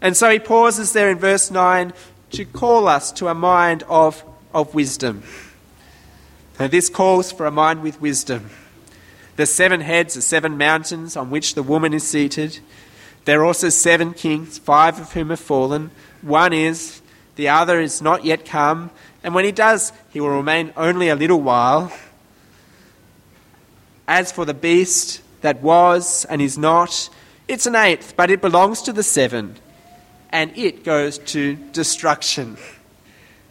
And 0.02 0.15
so 0.15 0.30
he 0.30 0.39
pauses 0.39 0.94
there 0.94 1.10
in 1.10 1.18
verse 1.18 1.52
9 1.52 1.92
to 2.32 2.46
call 2.46 2.88
us 2.88 3.12
to 3.13 3.28
a 3.28 3.34
mind 3.34 3.84
of, 3.84 4.24
of 4.54 4.74
wisdom. 4.74 5.24
And 6.58 6.72
this 6.72 6.89
calls 6.89 7.32
for 7.32 7.46
a 7.46 7.52
mind 7.52 7.82
with 7.82 8.02
wisdom. 8.02 8.50
The 9.38 9.46
seven 9.46 9.80
heads 9.82 10.18
are 10.18 10.22
seven 10.22 10.58
mountains 10.58 11.15
on 11.15 11.30
which 11.30 11.56
the 11.56 11.63
woman 11.63 11.94
is 11.94 12.06
seated. 12.06 12.60
There 13.26 13.42
are 13.42 13.46
also 13.46 13.70
seven 13.70 14.13
kings, 14.13 14.58
five 14.58 15.00
of 15.00 15.13
whom 15.13 15.30
have 15.30 15.39
fallen. 15.39 15.92
One 16.22 16.52
is, 16.52 17.02
the 17.36 17.48
other 17.48 17.80
is 17.80 18.02
not 18.02 18.26
yet 18.26 18.46
come, 18.46 18.92
and 19.24 19.34
when 19.34 19.46
he 19.46 19.52
does, 19.52 19.94
he 20.12 20.20
will 20.20 20.36
remain 20.36 20.74
only 20.76 21.08
a 21.08 21.15
little 21.15 21.39
while. 21.39 21.92
As 24.08 24.32
for 24.32 24.44
the 24.44 24.54
beast 24.54 25.22
that 25.42 25.62
was 25.62 26.26
and 26.26 26.42
is 26.42 26.58
not, 26.58 27.10
it's 27.48 27.65
an 27.65 27.76
eighth, 27.76 28.15
but 28.18 28.30
it 28.30 28.42
belongs 28.42 28.82
to 28.82 28.92
the 28.92 29.04
seven, 29.04 29.56
and 30.32 30.58
it 30.58 30.84
goes 30.84 31.18
to 31.20 31.56
destruction. 31.56 32.58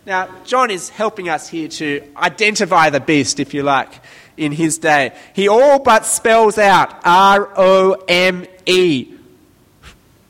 Now, 0.06 0.28
John 0.44 0.70
is 0.70 0.88
helping 0.88 1.28
us 1.28 1.48
here 1.48 1.68
to 1.68 2.02
identify 2.16 2.90
the 2.90 3.00
beast, 3.00 3.40
if 3.40 3.52
you 3.52 3.62
like, 3.62 3.92
in 4.36 4.52
his 4.52 4.78
day. 4.78 5.14
He 5.34 5.48
all 5.48 5.80
but 5.80 6.06
spells 6.06 6.56
out 6.56 6.94
R 7.04 7.50
O 7.56 7.92
M 8.08 8.46
E, 8.64 9.14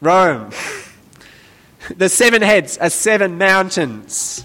Rome. 0.00 0.50
The 1.96 2.08
seven 2.08 2.42
heads 2.42 2.76
are 2.78 2.90
seven 2.90 3.38
mountains. 3.38 4.44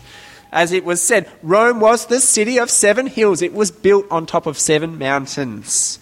As 0.52 0.72
it 0.72 0.86
was 0.86 1.02
said, 1.02 1.30
Rome 1.42 1.80
was 1.80 2.06
the 2.06 2.20
city 2.20 2.60
of 2.60 2.70
seven 2.70 3.08
hills. 3.08 3.42
It 3.42 3.54
was 3.54 3.72
built 3.72 4.06
on 4.12 4.26
top 4.26 4.46
of 4.46 4.58
seven 4.60 5.00
mountains. 5.00 6.00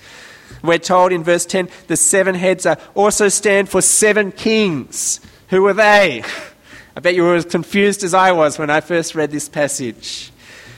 We're 0.62 0.78
told 0.78 1.14
in 1.14 1.24
verse 1.24 1.46
10 1.46 1.70
the 1.88 1.96
seven 1.96 2.36
heads 2.36 2.66
are 2.66 2.78
also 2.94 3.30
stand 3.30 3.70
for 3.70 3.82
seven 3.82 4.32
kings. 4.32 5.22
Who 5.52 5.64
were 5.64 5.74
they? 5.74 6.24
I 6.96 7.02
bet 7.02 7.14
you 7.14 7.24
were 7.24 7.36
as 7.36 7.44
confused 7.44 8.06
as 8.06 8.14
I 8.14 8.32
was 8.32 8.58
when 8.58 8.70
I 8.70 8.80
first 8.80 9.16
read 9.16 9.32
this 9.32 9.50
passage. 9.50 10.32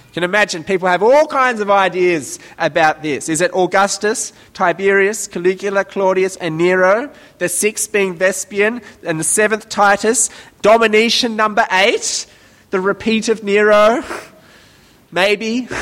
You 0.07 0.13
can 0.15 0.23
imagine 0.23 0.63
people 0.63 0.87
have 0.87 1.03
all 1.03 1.27
kinds 1.27 1.61
of 1.61 1.69
ideas 1.69 2.39
about 2.57 3.03
this. 3.03 3.29
Is 3.29 3.39
it 3.39 3.51
Augustus, 3.53 4.33
Tiberius, 4.55 5.27
Caligula, 5.27 5.85
Claudius, 5.85 6.37
and 6.37 6.57
Nero? 6.57 7.11
The 7.37 7.49
sixth 7.49 7.91
being 7.91 8.17
Vespian, 8.17 8.83
and 9.03 9.19
the 9.19 9.23
seventh 9.23 9.69
Titus. 9.69 10.31
Domitian 10.63 11.35
number 11.35 11.67
eight, 11.71 12.25
the 12.71 12.81
repeat 12.81 13.29
of 13.29 13.43
Nero? 13.43 14.03
Maybe. 15.11 15.67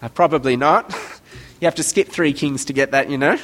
Uh, 0.00 0.08
probably 0.08 0.56
not. 0.56 0.92
You 1.60 1.64
have 1.64 1.74
to 1.74 1.82
skip 1.82 2.06
three 2.06 2.32
kings 2.32 2.66
to 2.66 2.72
get 2.72 2.92
that, 2.92 3.10
you 3.10 3.18
know. 3.18 3.36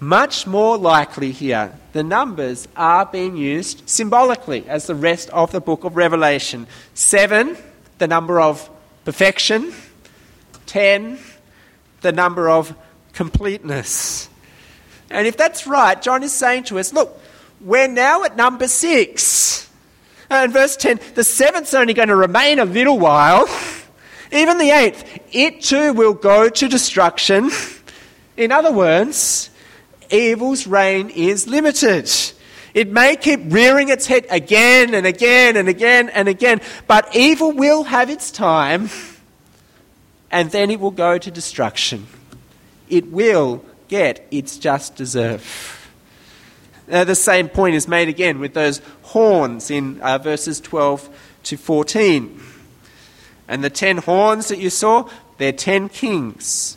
Much 0.00 0.46
more 0.46 0.78
likely 0.78 1.30
here, 1.30 1.78
the 1.92 2.02
numbers 2.02 2.66
are 2.74 3.04
being 3.04 3.36
used 3.36 3.86
symbolically 3.88 4.66
as 4.66 4.86
the 4.86 4.94
rest 4.94 5.28
of 5.30 5.52
the 5.52 5.60
book 5.60 5.84
of 5.84 5.94
Revelation. 5.94 6.66
Seven 6.94 7.56
the 8.00 8.08
number 8.08 8.40
of 8.40 8.68
perfection. 9.04 9.72
10, 10.66 11.18
the 12.00 12.12
number 12.12 12.48
of 12.48 12.74
completeness. 13.12 14.28
And 15.10 15.26
if 15.26 15.36
that's 15.36 15.66
right, 15.66 16.00
John 16.00 16.22
is 16.22 16.32
saying 16.32 16.64
to 16.64 16.78
us, 16.78 16.92
look, 16.92 17.20
we're 17.60 17.88
now 17.88 18.24
at 18.24 18.36
number 18.36 18.66
6. 18.66 19.70
And 20.30 20.52
verse 20.52 20.76
10, 20.76 21.00
the 21.14 21.24
seventh's 21.24 21.74
only 21.74 21.92
going 21.92 22.08
to 22.08 22.16
remain 22.16 22.58
a 22.58 22.64
little 22.64 22.98
while. 22.98 23.48
Even 24.32 24.58
the 24.58 24.70
eighth, 24.70 25.04
it 25.32 25.60
too 25.60 25.92
will 25.92 26.14
go 26.14 26.48
to 26.48 26.68
destruction. 26.68 27.50
In 28.36 28.52
other 28.52 28.72
words, 28.72 29.50
evil's 30.10 30.66
reign 30.66 31.10
is 31.10 31.46
limited. 31.46 32.10
It 32.72 32.90
may 32.90 33.16
keep 33.16 33.40
rearing 33.46 33.88
its 33.88 34.06
head 34.06 34.26
again 34.30 34.94
and 34.94 35.06
again 35.06 35.56
and 35.56 35.68
again 35.68 36.08
and 36.08 36.28
again, 36.28 36.60
but 36.86 37.14
evil 37.14 37.52
will 37.52 37.84
have 37.84 38.10
its 38.10 38.30
time 38.30 38.90
and 40.30 40.50
then 40.50 40.70
it 40.70 40.78
will 40.78 40.92
go 40.92 41.18
to 41.18 41.30
destruction. 41.30 42.06
It 42.88 43.10
will 43.10 43.64
get 43.88 44.26
its 44.30 44.56
just 44.58 44.94
deserve. 44.94 45.76
Uh, 46.90 47.04
the 47.04 47.14
same 47.14 47.48
point 47.48 47.74
is 47.74 47.88
made 47.88 48.08
again 48.08 48.38
with 48.38 48.54
those 48.54 48.80
horns 49.02 49.70
in 49.70 50.00
uh, 50.00 50.18
verses 50.18 50.60
12 50.60 51.08
to 51.44 51.56
14. 51.56 52.40
And 53.48 53.64
the 53.64 53.70
ten 53.70 53.98
horns 53.98 54.48
that 54.48 54.58
you 54.58 54.70
saw, 54.70 55.08
they're 55.38 55.52
ten 55.52 55.88
kings 55.88 56.76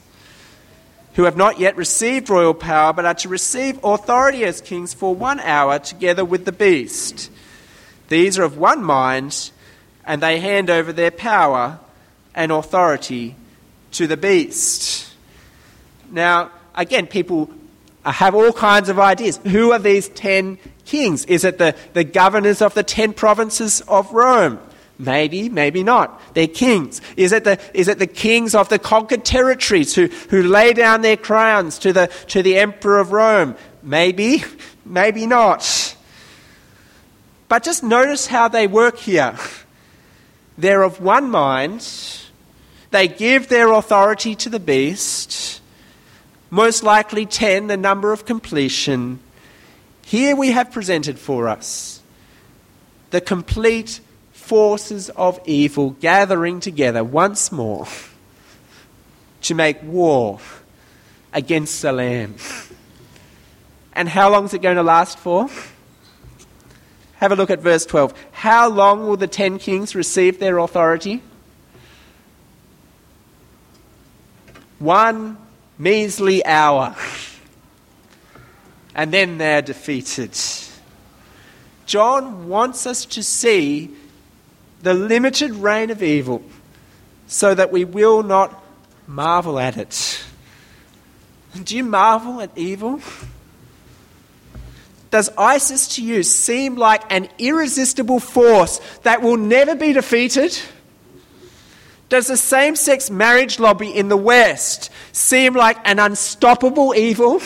who 1.15 1.23
have 1.23 1.37
not 1.37 1.59
yet 1.59 1.77
received 1.77 2.29
royal 2.29 2.53
power, 2.53 2.93
but 2.93 3.05
are 3.05 3.13
to 3.13 3.29
receive 3.29 3.79
authority 3.83 4.43
as 4.43 4.61
kings 4.61 4.93
for 4.93 5.13
one 5.13 5.39
hour 5.39 5.79
together 5.79 6.25
with 6.25 6.45
the 6.45 6.51
beast. 6.51 7.29
These 8.09 8.39
are 8.39 8.43
of 8.43 8.57
one 8.57 8.83
mind, 8.83 9.51
and 10.05 10.21
they 10.21 10.39
hand 10.39 10.69
over 10.69 10.91
their 10.91 11.11
power 11.11 11.79
and 12.33 12.51
authority 12.51 13.35
to 13.91 14.07
the 14.07 14.17
beast. 14.17 15.13
Now, 16.11 16.51
again, 16.75 17.07
people 17.07 17.49
have 18.03 18.35
all 18.35 18.51
kinds 18.51 18.89
of 18.89 18.99
ideas. 18.99 19.39
Who 19.45 19.71
are 19.71 19.79
these 19.79 20.09
ten 20.09 20.57
kings? 20.85 21.25
Is 21.25 21.43
it 21.43 21.57
the, 21.57 21.75
the 21.93 22.03
governors 22.03 22.61
of 22.61 22.73
the 22.73 22.83
ten 22.83 23.13
provinces 23.13 23.81
of 23.81 24.11
Rome? 24.11 24.59
Maybe, 25.03 25.49
maybe 25.49 25.83
not. 25.83 26.21
They're 26.33 26.47
kings. 26.47 27.01
Is 27.17 27.31
it 27.31 27.43
the, 27.43 27.59
is 27.73 27.87
it 27.87 27.99
the 27.99 28.07
kings 28.07 28.55
of 28.55 28.69
the 28.69 28.79
conquered 28.79 29.25
territories 29.25 29.93
who, 29.93 30.07
who 30.29 30.43
lay 30.43 30.73
down 30.73 31.01
their 31.01 31.17
crowns 31.17 31.77
to 31.79 31.91
the, 31.91 32.07
to 32.27 32.41
the 32.41 32.57
emperor 32.57 32.99
of 32.99 33.11
Rome? 33.11 33.55
Maybe, 33.81 34.43
maybe 34.85 35.27
not. 35.27 35.95
But 37.49 37.63
just 37.63 37.83
notice 37.83 38.27
how 38.27 38.47
they 38.47 38.65
work 38.65 38.97
here. 38.97 39.37
They're 40.57 40.83
of 40.83 41.01
one 41.01 41.29
mind. 41.29 41.85
They 42.91 43.07
give 43.07 43.49
their 43.49 43.71
authority 43.71 44.35
to 44.35 44.49
the 44.49 44.59
beast. 44.59 45.61
Most 46.49 46.83
likely 46.83 47.25
10, 47.25 47.67
the 47.67 47.77
number 47.77 48.13
of 48.13 48.25
completion. 48.25 49.19
Here 50.05 50.35
we 50.35 50.51
have 50.51 50.71
presented 50.71 51.19
for 51.19 51.49
us 51.49 52.01
the 53.09 53.21
complete 53.21 53.99
forces 54.53 55.09
of 55.15 55.39
evil 55.45 55.89
gathering 55.99 56.59
together 56.59 57.03
once 57.03 57.51
more 57.51 57.87
to 59.41 59.55
make 59.55 59.81
war 59.81 60.39
against 61.33 61.81
the 61.81 61.91
Lamb. 61.91 62.35
And 63.93 64.07
how 64.07 64.29
long 64.29 64.45
is 64.45 64.53
it 64.53 64.61
going 64.61 64.75
to 64.75 64.83
last 64.83 65.17
for? 65.17 65.49
Have 67.15 67.31
a 67.31 67.35
look 67.35 67.49
at 67.49 67.61
verse 67.61 67.83
12. 67.87 68.13
How 68.31 68.69
long 68.69 69.07
will 69.07 69.17
the 69.17 69.25
ten 69.25 69.57
kings 69.57 69.95
receive 69.95 70.37
their 70.37 70.59
authority? 70.59 71.23
One 74.77 75.35
measly 75.79 76.45
hour. 76.45 76.95
And 78.93 79.11
then 79.11 79.39
they're 79.39 79.63
defeated. 79.63 80.37
John 81.87 82.47
wants 82.47 82.85
us 82.85 83.03
to 83.07 83.23
see 83.23 83.95
the 84.83 84.93
limited 84.93 85.51
reign 85.51 85.89
of 85.89 86.03
evil, 86.03 86.43
so 87.25 87.55
that 87.55 87.71
we 87.71 87.85
will 87.85 88.21
not 88.21 88.63
marvel 89.07 89.57
at 89.57 89.77
it. 89.77 90.23
Do 91.63 91.75
you 91.75 91.83
marvel 91.83 92.41
at 92.41 92.51
evil? 92.55 92.99
Does 95.09 95.29
ISIS 95.37 95.95
to 95.95 96.03
you 96.03 96.23
seem 96.23 96.75
like 96.75 97.03
an 97.11 97.29
irresistible 97.37 98.19
force 98.19 98.81
that 99.03 99.21
will 99.21 99.37
never 99.37 99.75
be 99.75 99.93
defeated? 99.93 100.59
Does 102.09 102.27
the 102.27 102.37
same 102.37 102.75
sex 102.75 103.09
marriage 103.09 103.59
lobby 103.59 103.89
in 103.89 104.09
the 104.09 104.17
West 104.17 104.89
seem 105.11 105.53
like 105.53 105.77
an 105.87 105.97
unstoppable 105.99 106.93
evil? 106.93 107.41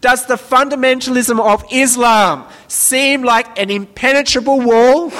Does 0.00 0.26
the 0.26 0.34
fundamentalism 0.36 1.38
of 1.40 1.64
Islam 1.70 2.46
seem 2.66 3.22
like 3.22 3.58
an 3.58 3.70
impenetrable 3.70 4.60
wall? 4.60 5.12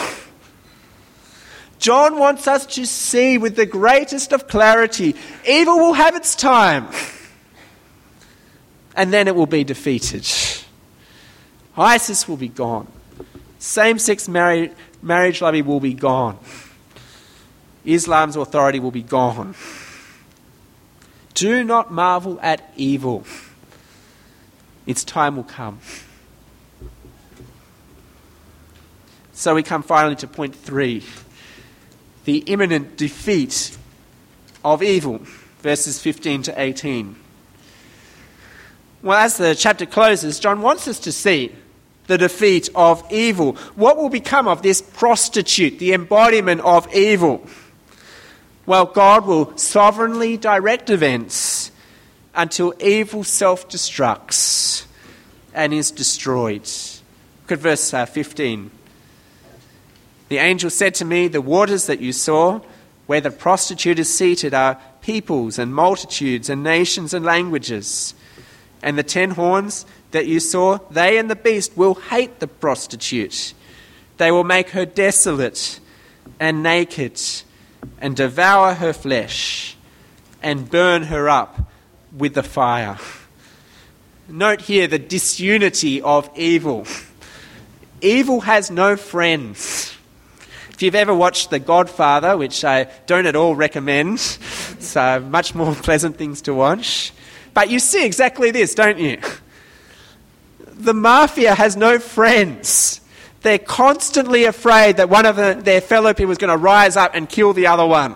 John 1.78 2.18
wants 2.18 2.48
us 2.48 2.66
to 2.66 2.86
see 2.86 3.38
with 3.38 3.56
the 3.56 3.66
greatest 3.66 4.32
of 4.32 4.48
clarity 4.48 5.14
evil 5.46 5.78
will 5.78 5.92
have 5.92 6.16
its 6.16 6.34
time. 6.34 6.88
and 8.96 9.12
then 9.12 9.28
it 9.28 9.36
will 9.36 9.46
be 9.46 9.62
defeated. 9.62 10.26
ISIS 11.76 12.26
will 12.26 12.38
be 12.38 12.48
gone. 12.48 12.88
Same 13.58 13.98
sex 13.98 14.26
marriage, 14.26 14.72
marriage 15.02 15.42
lobby 15.42 15.60
will 15.60 15.80
be 15.80 15.92
gone. 15.92 16.38
Islam's 17.84 18.36
authority 18.36 18.80
will 18.80 18.90
be 18.90 19.02
gone. 19.02 19.54
Do 21.34 21.62
not 21.62 21.92
marvel 21.92 22.40
at 22.42 22.72
evil. 22.76 23.24
Its 24.86 25.04
time 25.04 25.36
will 25.36 25.44
come. 25.44 25.80
So 29.34 29.54
we 29.54 29.62
come 29.62 29.82
finally 29.82 30.16
to 30.16 30.26
point 30.26 30.54
three 30.54 31.04
the 32.26 32.38
imminent 32.38 32.96
defeat 32.96 33.76
of 34.64 34.82
evil, 34.82 35.20
verses 35.62 36.02
15 36.02 36.42
to 36.42 36.60
18. 36.60 37.16
Well, 39.02 39.16
as 39.16 39.36
the 39.36 39.54
chapter 39.54 39.86
closes, 39.86 40.40
John 40.40 40.60
wants 40.60 40.88
us 40.88 40.98
to 41.00 41.12
see 41.12 41.52
the 42.08 42.18
defeat 42.18 42.68
of 42.74 43.04
evil. 43.12 43.52
What 43.76 43.96
will 43.96 44.08
become 44.08 44.48
of 44.48 44.62
this 44.62 44.82
prostitute, 44.82 45.78
the 45.78 45.92
embodiment 45.92 46.60
of 46.62 46.92
evil? 46.92 47.46
Well, 48.66 48.86
God 48.86 49.24
will 49.24 49.56
sovereignly 49.56 50.36
direct 50.36 50.90
events 50.90 51.70
until 52.34 52.74
evil 52.80 53.22
self 53.22 53.68
destructs 53.68 54.84
and 55.54 55.72
is 55.72 55.92
destroyed. 55.92 56.68
Look 57.44 57.52
at 57.52 57.58
verse 57.60 57.94
uh, 57.94 58.04
15. 58.04 58.72
The 60.28 60.38
angel 60.38 60.70
said 60.70 60.94
to 60.96 61.04
me, 61.04 61.28
The 61.28 61.40
waters 61.40 61.86
that 61.86 62.00
you 62.00 62.12
saw, 62.12 62.60
where 63.06 63.20
the 63.20 63.30
prostitute 63.30 63.98
is 63.98 64.12
seated, 64.12 64.54
are 64.54 64.80
peoples 65.00 65.58
and 65.58 65.72
multitudes 65.72 66.50
and 66.50 66.62
nations 66.62 67.14
and 67.14 67.24
languages. 67.24 68.14
And 68.82 68.98
the 68.98 69.02
ten 69.02 69.30
horns 69.32 69.86
that 70.10 70.26
you 70.26 70.40
saw, 70.40 70.78
they 70.90 71.18
and 71.18 71.30
the 71.30 71.36
beast 71.36 71.76
will 71.76 71.94
hate 71.94 72.40
the 72.40 72.48
prostitute. 72.48 73.54
They 74.16 74.30
will 74.30 74.44
make 74.44 74.70
her 74.70 74.86
desolate 74.86 75.80
and 76.40 76.62
naked 76.62 77.20
and 78.00 78.16
devour 78.16 78.74
her 78.74 78.92
flesh 78.92 79.76
and 80.42 80.70
burn 80.70 81.04
her 81.04 81.28
up 81.28 81.70
with 82.16 82.34
the 82.34 82.42
fire. 82.42 82.98
Note 84.28 84.62
here 84.62 84.86
the 84.86 84.98
disunity 84.98 86.02
of 86.02 86.28
evil. 86.34 86.86
Evil 88.00 88.40
has 88.40 88.70
no 88.70 88.96
friends. 88.96 89.95
If 90.76 90.82
you've 90.82 90.94
ever 90.94 91.14
watched 91.14 91.48
The 91.48 91.58
Godfather, 91.58 92.36
which 92.36 92.62
I 92.62 92.88
don't 93.06 93.24
at 93.24 93.34
all 93.34 93.56
recommend, 93.56 94.20
so 94.20 95.20
much 95.20 95.54
more 95.54 95.74
pleasant 95.82 96.18
things 96.18 96.42
to 96.42 96.52
watch, 96.52 97.14
but 97.54 97.70
you 97.70 97.78
see 97.78 98.04
exactly 98.04 98.50
this, 98.50 98.74
don't 98.74 98.98
you? 98.98 99.18
The 100.58 100.92
mafia 100.92 101.54
has 101.54 101.78
no 101.78 101.98
friends. 101.98 103.00
They're 103.40 103.58
constantly 103.58 104.44
afraid 104.44 104.98
that 104.98 105.08
one 105.08 105.24
of 105.24 105.36
the, 105.36 105.58
their 105.58 105.80
fellow 105.80 106.12
people 106.12 106.32
is 106.32 106.36
going 106.36 106.50
to 106.50 106.58
rise 106.58 106.94
up 106.94 107.12
and 107.14 107.26
kill 107.26 107.54
the 107.54 107.68
other 107.68 107.86
one. 107.86 108.14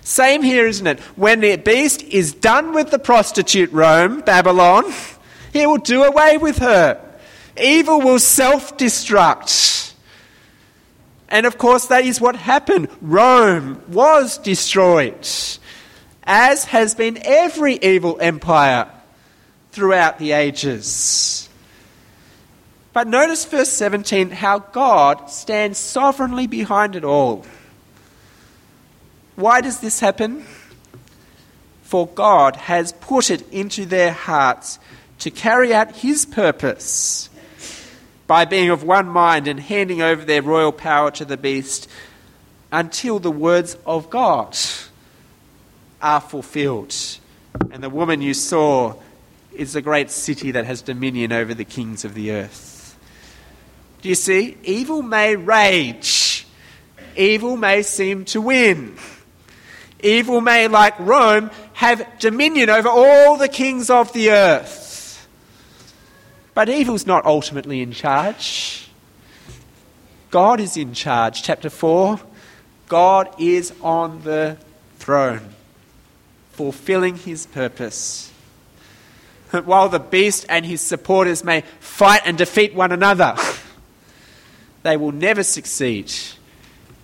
Same 0.00 0.42
here, 0.42 0.66
isn't 0.66 0.86
it? 0.88 0.98
When 1.14 1.38
the 1.38 1.54
beast 1.58 2.02
is 2.02 2.34
done 2.34 2.72
with 2.72 2.90
the 2.90 2.98
prostitute 2.98 3.70
Rome, 3.70 4.20
Babylon, 4.22 4.92
he 5.52 5.64
will 5.64 5.78
do 5.78 6.02
away 6.02 6.38
with 6.38 6.58
her. 6.58 7.00
Evil 7.56 8.00
will 8.00 8.18
self 8.18 8.76
destruct. 8.76 9.85
And 11.28 11.46
of 11.46 11.58
course, 11.58 11.86
that 11.86 12.04
is 12.04 12.20
what 12.20 12.36
happened. 12.36 12.88
Rome 13.00 13.82
was 13.88 14.38
destroyed, 14.38 15.28
as 16.24 16.64
has 16.66 16.94
been 16.94 17.18
every 17.24 17.76
evil 17.76 18.18
empire 18.20 18.88
throughout 19.72 20.18
the 20.18 20.32
ages. 20.32 21.48
But 22.92 23.08
notice 23.08 23.44
verse 23.44 23.68
17 23.68 24.30
how 24.30 24.60
God 24.60 25.28
stands 25.30 25.78
sovereignly 25.78 26.46
behind 26.46 26.96
it 26.96 27.04
all. 27.04 27.44
Why 29.34 29.60
does 29.60 29.80
this 29.80 30.00
happen? 30.00 30.46
For 31.82 32.06
God 32.06 32.56
has 32.56 32.92
put 32.92 33.30
it 33.30 33.46
into 33.52 33.84
their 33.84 34.12
hearts 34.12 34.78
to 35.18 35.30
carry 35.30 35.74
out 35.74 35.96
His 35.96 36.24
purpose 36.24 37.28
by 38.26 38.44
being 38.44 38.70
of 38.70 38.82
one 38.82 39.08
mind 39.08 39.46
and 39.46 39.60
handing 39.60 40.02
over 40.02 40.24
their 40.24 40.42
royal 40.42 40.72
power 40.72 41.10
to 41.12 41.24
the 41.24 41.36
beast 41.36 41.88
until 42.72 43.18
the 43.18 43.30
words 43.30 43.76
of 43.86 44.10
God 44.10 44.56
are 46.02 46.20
fulfilled. 46.20 46.94
And 47.70 47.82
the 47.82 47.90
woman 47.90 48.20
you 48.20 48.34
saw 48.34 48.94
is 49.52 49.72
the 49.72 49.82
great 49.82 50.10
city 50.10 50.50
that 50.52 50.66
has 50.66 50.82
dominion 50.82 51.32
over 51.32 51.54
the 51.54 51.64
kings 51.64 52.04
of 52.04 52.14
the 52.14 52.32
earth. 52.32 52.98
Do 54.02 54.08
you 54.08 54.14
see? 54.14 54.56
Evil 54.62 55.02
may 55.02 55.36
rage, 55.36 56.46
evil 57.16 57.56
may 57.56 57.82
seem 57.82 58.24
to 58.26 58.40
win. 58.40 58.96
Evil 60.00 60.42
may, 60.42 60.68
like 60.68 60.98
Rome, 60.98 61.50
have 61.72 62.18
dominion 62.18 62.68
over 62.68 62.88
all 62.88 63.38
the 63.38 63.48
kings 63.48 63.88
of 63.88 64.12
the 64.12 64.30
earth. 64.30 64.85
But 66.56 66.70
evil's 66.70 67.06
not 67.06 67.26
ultimately 67.26 67.82
in 67.82 67.92
charge. 67.92 68.88
God 70.30 70.58
is 70.58 70.78
in 70.78 70.94
charge. 70.94 71.42
Chapter 71.42 71.68
4 71.68 72.18
God 72.88 73.28
is 73.38 73.74
on 73.82 74.22
the 74.22 74.56
throne, 74.98 75.50
fulfilling 76.52 77.16
his 77.16 77.44
purpose. 77.44 78.32
While 79.50 79.90
the 79.90 80.00
beast 80.00 80.46
and 80.48 80.64
his 80.64 80.80
supporters 80.80 81.44
may 81.44 81.60
fight 81.78 82.22
and 82.24 82.38
defeat 82.38 82.74
one 82.74 82.90
another, 82.90 83.36
they 84.82 84.96
will 84.96 85.12
never 85.12 85.42
succeed 85.42 86.10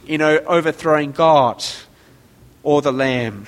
in 0.06 0.22
overthrowing 0.22 1.12
God 1.12 1.62
or 2.62 2.80
the 2.80 2.90
Lamb. 2.90 3.46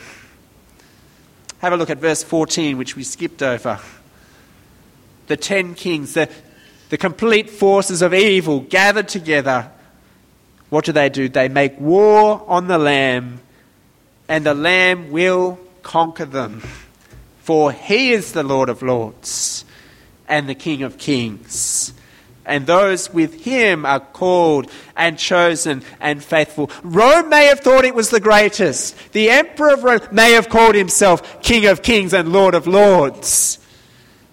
Have 1.61 1.73
a 1.73 1.79
look 1.79 1.89
at 1.89 1.97
verse 1.97 2.23
14, 2.23 2.77
which 2.77 2.95
we 2.95 3.05
skipped 3.05 3.43
over 3.43 3.81
the 5.27 5.37
ten 5.37 5.75
kings, 5.75 6.15
the, 6.15 6.29
the 6.91 6.99
complete 6.99 7.51
forces 7.51 8.03
of 8.03 8.15
evil 8.15 8.61
gathered 8.61 9.09
together, 9.09 9.71
what 10.71 10.85
do 10.85 10.93
they 10.93 11.09
do? 11.09 11.29
They 11.29 11.49
make 11.49 11.79
war 11.79 12.45
on 12.47 12.67
the 12.67 12.79
Lamb, 12.79 13.41
and 14.29 14.45
the 14.45 14.55
Lamb 14.55 15.11
will 15.11 15.59
conquer 15.83 16.25
them. 16.25 16.63
For 17.43 17.73
he 17.73 18.13
is 18.13 18.33
the 18.33 18.43
Lord 18.43 18.69
of 18.69 18.83
lords 18.83 19.65
and 20.27 20.49
the 20.49 20.55
King 20.55 20.83
of 20.83 20.97
kings. 20.97 21.93
And 22.47 22.67
those 22.67 23.13
with 23.13 23.45
him 23.45 23.87
are 23.87 24.01
called 24.01 24.71
and 24.97 25.19
chosen 25.19 25.83
and 26.01 26.23
faithful. 26.23 26.71
Rome 26.83 27.29
may 27.29 27.47
have 27.47 27.61
thought 27.61 27.85
it 27.85 27.95
was 27.95 28.11
the 28.11 28.21
greatest. 28.21 29.13
The 29.13 29.31
emperor 29.31 29.75
of 29.75 29.85
Rome 29.85 30.01
may 30.13 30.33
have 30.33 30.49
called 30.49 30.75
himself 30.75 31.43
King 31.43 31.67
of 31.67 31.83
kings 31.83 32.13
and 32.13 32.33
Lord 32.33 32.55
of 32.55 32.67
lords. 32.67 33.59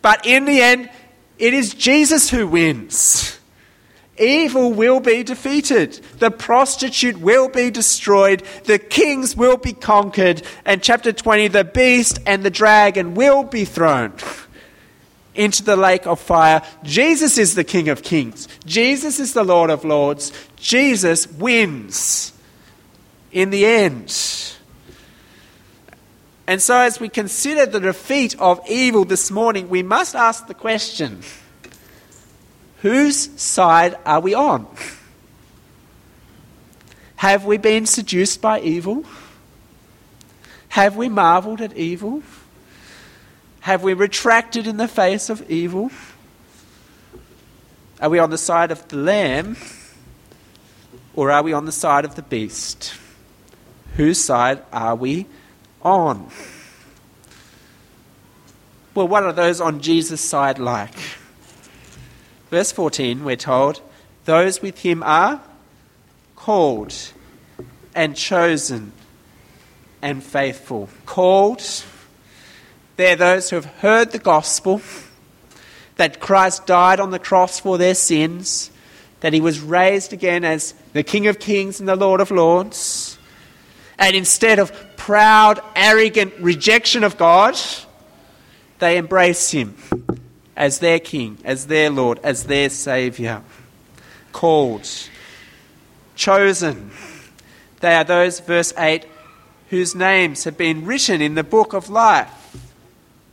But 0.02 0.26
in 0.26 0.46
the 0.46 0.62
end, 0.62 0.90
it 1.38 1.54
is 1.54 1.74
Jesus 1.74 2.30
who 2.30 2.48
wins. 2.48 3.40
Evil 4.18 4.74
will 4.74 5.00
be 5.00 5.24
defeated. 5.24 5.94
The 6.20 6.30
prostitute 6.30 7.18
will 7.18 7.50
be 7.50 7.72
destroyed. 7.72 8.44
The 8.66 8.78
kings 8.78 9.36
will 9.36 9.58
be 9.58 9.74
conquered. 9.74 10.44
And 10.66 10.84
chapter 10.84 11.12
20, 11.12 11.48
the 11.48 11.64
beast 11.64 12.20
and 12.28 12.44
the 12.44 12.52
dragon 12.52 13.16
will 13.16 13.44
be 13.44 13.66
thrown 13.66 14.14
into 15.34 15.64
the 15.64 15.76
lake 15.76 16.06
of 16.06 16.20
fire. 16.20 16.62
Jesus 16.84 17.38
is 17.38 17.56
the 17.56 17.64
King 17.64 17.90
of 17.90 18.04
kings. 18.04 18.48
Jesus 18.66 19.20
is 19.20 19.34
the 19.34 19.44
Lord 19.44 19.70
of 19.70 19.86
lords. 19.86 20.32
Jesus 20.58 21.28
wins 21.28 22.34
in 23.32 23.50
the 23.50 23.66
end. 23.66 24.14
And 26.48 26.62
so, 26.62 26.78
as 26.78 27.00
we 27.00 27.10
consider 27.10 27.66
the 27.66 27.80
defeat 27.80 28.36
of 28.39 28.60
evil 28.68 29.06
this 29.06 29.32
morning, 29.32 29.70
we 29.70 29.84
must 29.84 30.16
ask 30.16 30.48
the 30.48 30.54
question 30.54 31.22
whose 32.82 33.30
side 33.39 33.96
are 34.06 34.20
we 34.20 34.34
on? 34.34 34.68
Have 37.18 37.46
we 37.46 37.58
been 37.58 37.86
seduced 37.86 38.42
by 38.42 38.60
evil? 38.62 39.06
Have 40.70 40.96
we 40.96 41.08
marveled 41.08 41.62
at 41.62 41.78
evil? 41.78 42.24
Have 43.60 43.84
we 43.84 43.94
retracted 43.94 44.66
in 44.66 44.78
the 44.78 44.88
face 44.88 45.30
of 45.30 45.48
evil? 45.50 45.92
Are 48.02 48.10
we 48.10 48.18
on 48.18 48.32
the 48.32 48.38
side 48.38 48.72
of 48.72 48.88
the 48.88 48.96
Lamb 48.96 49.58
or 51.14 51.30
are 51.30 51.44
we 51.44 51.54
on 51.54 51.66
the 51.66 51.72
side 51.72 52.06
of 52.06 52.16
the 52.16 52.24
beast? 52.24 52.96
Whose 53.98 54.20
side 54.20 54.64
are 54.74 54.96
we 54.96 55.28
on. 55.84 56.30
Well, 58.94 59.08
what 59.08 59.24
are 59.24 59.34
those 59.34 59.62
on 59.62 59.80
Jesus' 59.82 60.22
side 60.22 60.60
like? 60.60 60.94
Verse 62.50 62.72
14, 62.72 63.24
we're 63.24 63.38
told, 63.38 63.82
those 64.26 64.62
with 64.62 64.80
him 64.80 65.02
are 65.04 65.42
called 66.36 66.94
and 67.96 68.16
chosen 68.16 68.92
and 70.02 70.24
faithful. 70.24 70.90
Called, 71.06 71.64
They're 72.98 73.16
those 73.16 73.50
who 73.50 73.56
have 73.56 73.66
heard 73.66 74.12
the 74.12 74.20
gospel 74.20 74.82
that 75.96 76.20
Christ 76.20 76.66
died 76.66 77.00
on 77.00 77.12
the 77.12 77.20
cross 77.20 77.60
for 77.60 77.78
their 77.78 77.96
sins, 77.96 78.72
that 79.22 79.34
he 79.34 79.42
was 79.42 79.60
raised 79.60 80.14
again 80.14 80.44
as 80.44 80.74
the 80.94 81.04
King 81.04 81.28
of 81.28 81.40
Kings 81.40 81.80
and 81.80 81.88
the 81.88 81.96
Lord 81.96 82.20
of 82.20 82.32
Lords. 82.32 83.18
And 84.00 84.16
instead 84.16 84.58
of 84.58 84.72
proud, 85.02 85.60
arrogant 85.76 86.32
rejection 86.39 87.04
of 87.04 87.18
God, 87.18 87.60
they 88.78 88.97
embrace 88.97 89.49
him 89.49 89.76
as 90.56 90.78
their 90.78 90.99
King, 90.99 91.39
as 91.43 91.66
their 91.66 91.89
Lord, 91.89 92.20
as 92.22 92.43
their 92.43 92.70
Saviour. 92.70 93.41
Called, 94.32 94.88
chosen. 96.16 96.91
They 97.80 97.95
are 97.95 98.04
those, 98.04 98.41
verse 98.41 98.74
8, 98.78 99.06
whose 99.72 99.95
names 99.95 100.43
have 100.43 100.56
been 100.56 100.86
written 100.86 101.20
in 101.20 101.34
the 101.34 101.43
book 101.43 101.74
of 101.74 101.89
life 101.89 102.56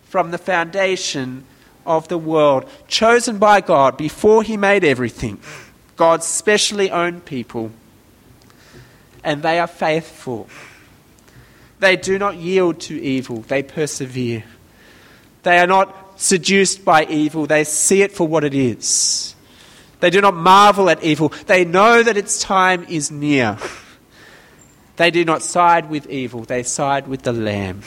from 0.05 0.31
the 0.31 0.39
foundation 0.39 1.45
of 1.85 2.09
the 2.09 2.17
world, 2.17 2.67
chosen 2.87 3.39
by 3.39 3.61
God 3.61 3.99
before 3.99 4.43
He 4.43 4.57
made 4.57 4.85
everything. 4.85 5.39
God's 5.97 6.27
specially 6.27 6.91
owned 6.91 7.27
people. 7.27 7.73
And 9.23 9.43
they 9.43 9.59
are 9.61 9.67
faithful. 9.67 10.49
They 11.81 11.97
do 11.97 12.19
not 12.19 12.37
yield 12.37 12.81
to 12.83 13.01
evil, 13.01 13.43
they 13.43 13.63
persevere. 13.63 14.45
They 15.43 15.59
are 15.59 15.67
not 15.67 16.21
seduced 16.21 16.85
by 16.85 17.05
evil, 17.05 17.47
they 17.47 17.65
see 17.65 18.03
it 18.03 18.13
for 18.13 18.27
what 18.27 18.45
it 18.45 18.55
is. 18.55 19.35
They 20.01 20.11
do 20.11 20.21
not 20.21 20.35
marvel 20.35 20.91
at 20.91 21.03
evil, 21.03 21.31
they 21.47 21.65
know 21.65 22.03
that 22.03 22.17
its 22.17 22.41
time 22.43 22.85
is 22.89 23.11
near. 23.11 23.59
They 24.97 25.13
do 25.13 25.25
not 25.25 25.43
side 25.43 25.89
with 25.89 26.09
evil, 26.11 26.43
they 26.43 26.65
side 26.65 27.07
with 27.07 27.23
the 27.23 27.33
Lamb. 27.33 27.83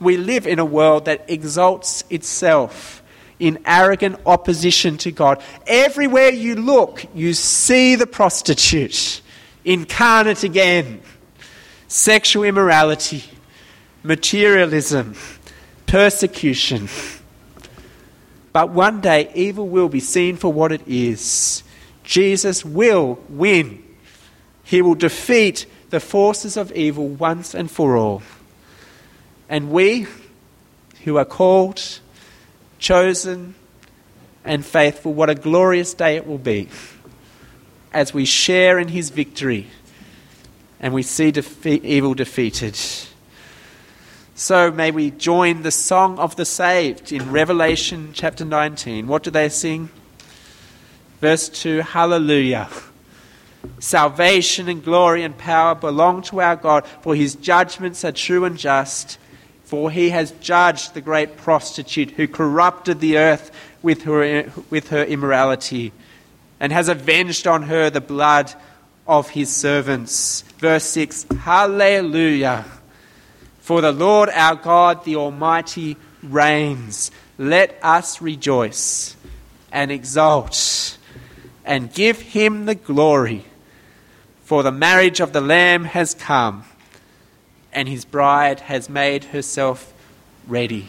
We 0.00 0.16
live 0.16 0.46
in 0.46 0.58
a 0.58 0.64
world 0.64 1.04
that 1.04 1.26
exalts 1.28 2.04
itself 2.08 3.02
in 3.38 3.58
arrogant 3.66 4.18
opposition 4.24 4.96
to 4.98 5.12
God. 5.12 5.42
Everywhere 5.66 6.30
you 6.30 6.54
look, 6.54 7.04
you 7.14 7.34
see 7.34 7.96
the 7.96 8.06
prostitute 8.06 9.20
incarnate 9.64 10.42
again. 10.42 11.02
Sexual 11.92 12.44
immorality, 12.44 13.22
materialism, 14.02 15.14
persecution. 15.84 16.88
But 18.54 18.70
one 18.70 19.02
day, 19.02 19.30
evil 19.34 19.68
will 19.68 19.90
be 19.90 20.00
seen 20.00 20.38
for 20.38 20.50
what 20.50 20.72
it 20.72 20.80
is. 20.86 21.62
Jesus 22.02 22.64
will 22.64 23.18
win. 23.28 23.84
He 24.64 24.80
will 24.80 24.94
defeat 24.94 25.66
the 25.90 26.00
forces 26.00 26.56
of 26.56 26.72
evil 26.72 27.08
once 27.08 27.54
and 27.54 27.70
for 27.70 27.94
all. 27.94 28.22
And 29.50 29.70
we, 29.70 30.06
who 31.04 31.18
are 31.18 31.26
called, 31.26 32.00
chosen, 32.78 33.54
and 34.46 34.64
faithful, 34.64 35.12
what 35.12 35.28
a 35.28 35.34
glorious 35.34 35.92
day 35.92 36.16
it 36.16 36.26
will 36.26 36.38
be 36.38 36.70
as 37.92 38.14
we 38.14 38.24
share 38.24 38.78
in 38.78 38.88
his 38.88 39.10
victory 39.10 39.66
and 40.82 40.92
we 40.92 41.02
see 41.02 41.32
evil 41.64 42.12
defeated. 42.12 42.76
So 44.34 44.70
may 44.70 44.90
we 44.90 45.12
join 45.12 45.62
the 45.62 45.70
song 45.70 46.18
of 46.18 46.36
the 46.36 46.44
saved 46.44 47.12
in 47.12 47.30
Revelation 47.30 48.10
chapter 48.12 48.44
19. 48.44 49.06
What 49.06 49.22
do 49.22 49.30
they 49.30 49.48
sing? 49.48 49.88
Verse 51.20 51.48
2 51.48 51.80
Hallelujah. 51.80 52.68
Salvation 53.78 54.68
and 54.68 54.84
glory 54.84 55.22
and 55.22 55.38
power 55.38 55.76
belong 55.76 56.22
to 56.22 56.40
our 56.40 56.56
God, 56.56 56.84
for 57.00 57.14
his 57.14 57.36
judgments 57.36 58.04
are 58.04 58.10
true 58.10 58.44
and 58.44 58.58
just. 58.58 59.18
For 59.62 59.90
he 59.90 60.10
has 60.10 60.32
judged 60.32 60.92
the 60.92 61.00
great 61.00 61.36
prostitute 61.36 62.10
who 62.10 62.26
corrupted 62.26 62.98
the 62.98 63.18
earth 63.18 63.52
with 63.82 64.02
her, 64.02 64.52
with 64.68 64.88
her 64.88 65.04
immorality 65.04 65.92
and 66.62 66.72
has 66.72 66.88
avenged 66.88 67.48
on 67.48 67.64
her 67.64 67.90
the 67.90 68.00
blood 68.00 68.54
of 69.06 69.30
his 69.30 69.54
servants. 69.54 70.42
Verse 70.58 70.84
6 70.84 71.26
Hallelujah. 71.40 72.64
For 73.60 73.80
the 73.80 73.92
Lord 73.92 74.28
our 74.30 74.56
God, 74.56 75.04
the 75.04 75.16
Almighty, 75.16 75.96
reigns. 76.22 77.10
Let 77.38 77.78
us 77.82 78.20
rejoice 78.20 79.16
and 79.70 79.90
exult 79.90 80.98
and 81.64 81.92
give 81.92 82.20
him 82.20 82.66
the 82.66 82.74
glory. 82.74 83.44
For 84.44 84.62
the 84.62 84.72
marriage 84.72 85.20
of 85.20 85.32
the 85.32 85.40
Lamb 85.40 85.84
has 85.84 86.14
come, 86.14 86.64
and 87.72 87.88
his 87.88 88.04
bride 88.04 88.60
has 88.60 88.88
made 88.88 89.24
herself 89.24 89.94
ready. 90.46 90.88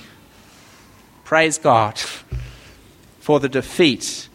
Praise 1.24 1.58
God 1.58 1.98
for 3.20 3.40
the 3.40 3.48
defeat 3.48 4.28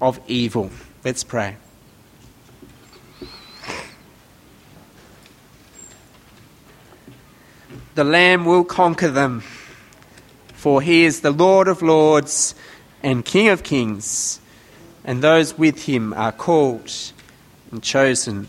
of 0.00 0.20
evil. 0.28 0.70
Let's 1.04 1.24
pray. 1.24 1.56
The 7.94 8.04
Lamb 8.04 8.46
will 8.46 8.64
conquer 8.64 9.08
them, 9.08 9.42
for 10.54 10.80
he 10.80 11.04
is 11.04 11.20
the 11.20 11.30
Lord 11.30 11.68
of 11.68 11.82
lords 11.82 12.54
and 13.02 13.22
King 13.22 13.48
of 13.48 13.62
kings, 13.62 14.40
and 15.04 15.22
those 15.22 15.58
with 15.58 15.84
him 15.84 16.14
are 16.14 16.32
called 16.32 16.90
and 17.70 17.82
chosen 17.82 18.48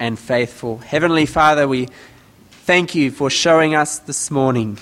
and 0.00 0.18
faithful. 0.18 0.78
Heavenly 0.78 1.24
Father, 1.24 1.68
we 1.68 1.86
thank 2.50 2.96
you 2.96 3.12
for 3.12 3.30
showing 3.30 3.76
us 3.76 4.00
this 4.00 4.28
morning 4.28 4.76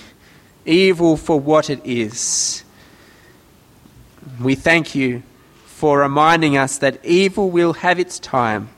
evil 0.65 1.15
for 1.15 1.39
what 1.39 1.69
it 1.69 1.81
is. 1.85 2.63
We 4.39 4.55
thank 4.55 4.95
you 4.95 5.21
for 5.65 5.99
reminding 5.99 6.57
us 6.57 6.79
that 6.79 7.05
evil 7.05 7.51
will 7.51 7.73
have 7.73 7.99
its 7.99 8.17
time 8.17 8.69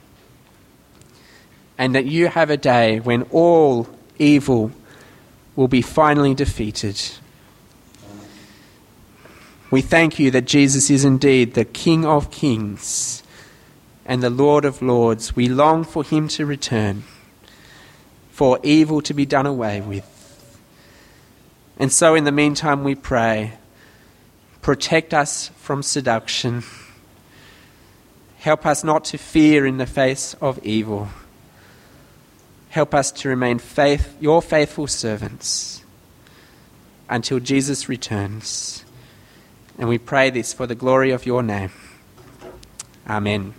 and 1.78 1.94
that 1.94 2.04
you 2.04 2.28
have 2.28 2.50
a 2.50 2.58
day 2.58 3.00
when 3.00 3.22
all 3.30 3.88
evil 4.18 4.70
will 5.56 5.68
be 5.68 5.82
finally 5.82 6.34
defeated. 6.34 7.00
We 9.70 9.80
thank 9.80 10.18
you 10.18 10.30
that 10.30 10.44
Jesus 10.44 10.90
is 10.90 11.04
indeed 11.04 11.54
the 11.54 11.64
King 11.64 12.04
of 12.04 12.30
kings 12.30 13.22
and 14.06 14.22
the 14.22 14.30
Lord 14.30 14.64
of 14.64 14.82
lords. 14.82 15.34
We 15.34 15.48
long 15.48 15.84
for 15.84 16.04
him 16.04 16.28
to 16.28 16.46
return, 16.46 17.04
for 18.30 18.58
evil 18.62 19.00
to 19.02 19.14
be 19.14 19.26
done 19.26 19.46
away 19.46 19.80
with. 19.80 20.10
And 21.78 21.90
so, 21.90 22.14
in 22.14 22.24
the 22.24 22.32
meantime, 22.32 22.84
we 22.84 22.94
pray 22.94 23.54
protect 24.62 25.12
us 25.12 25.48
from 25.56 25.82
seduction. 25.82 26.62
Help 28.38 28.64
us 28.64 28.82
not 28.82 29.04
to 29.04 29.18
fear 29.18 29.66
in 29.66 29.76
the 29.76 29.86
face 29.86 30.34
of 30.40 30.58
evil. 30.64 31.08
Help 32.74 32.92
us 32.92 33.12
to 33.12 33.28
remain 33.28 33.60
faith, 33.60 34.16
your 34.20 34.42
faithful 34.42 34.88
servants 34.88 35.84
until 37.08 37.38
Jesus 37.38 37.88
returns. 37.88 38.84
And 39.78 39.88
we 39.88 39.96
pray 39.96 40.30
this 40.30 40.52
for 40.52 40.66
the 40.66 40.74
glory 40.74 41.12
of 41.12 41.24
your 41.24 41.40
name. 41.44 41.70
Amen. 43.08 43.54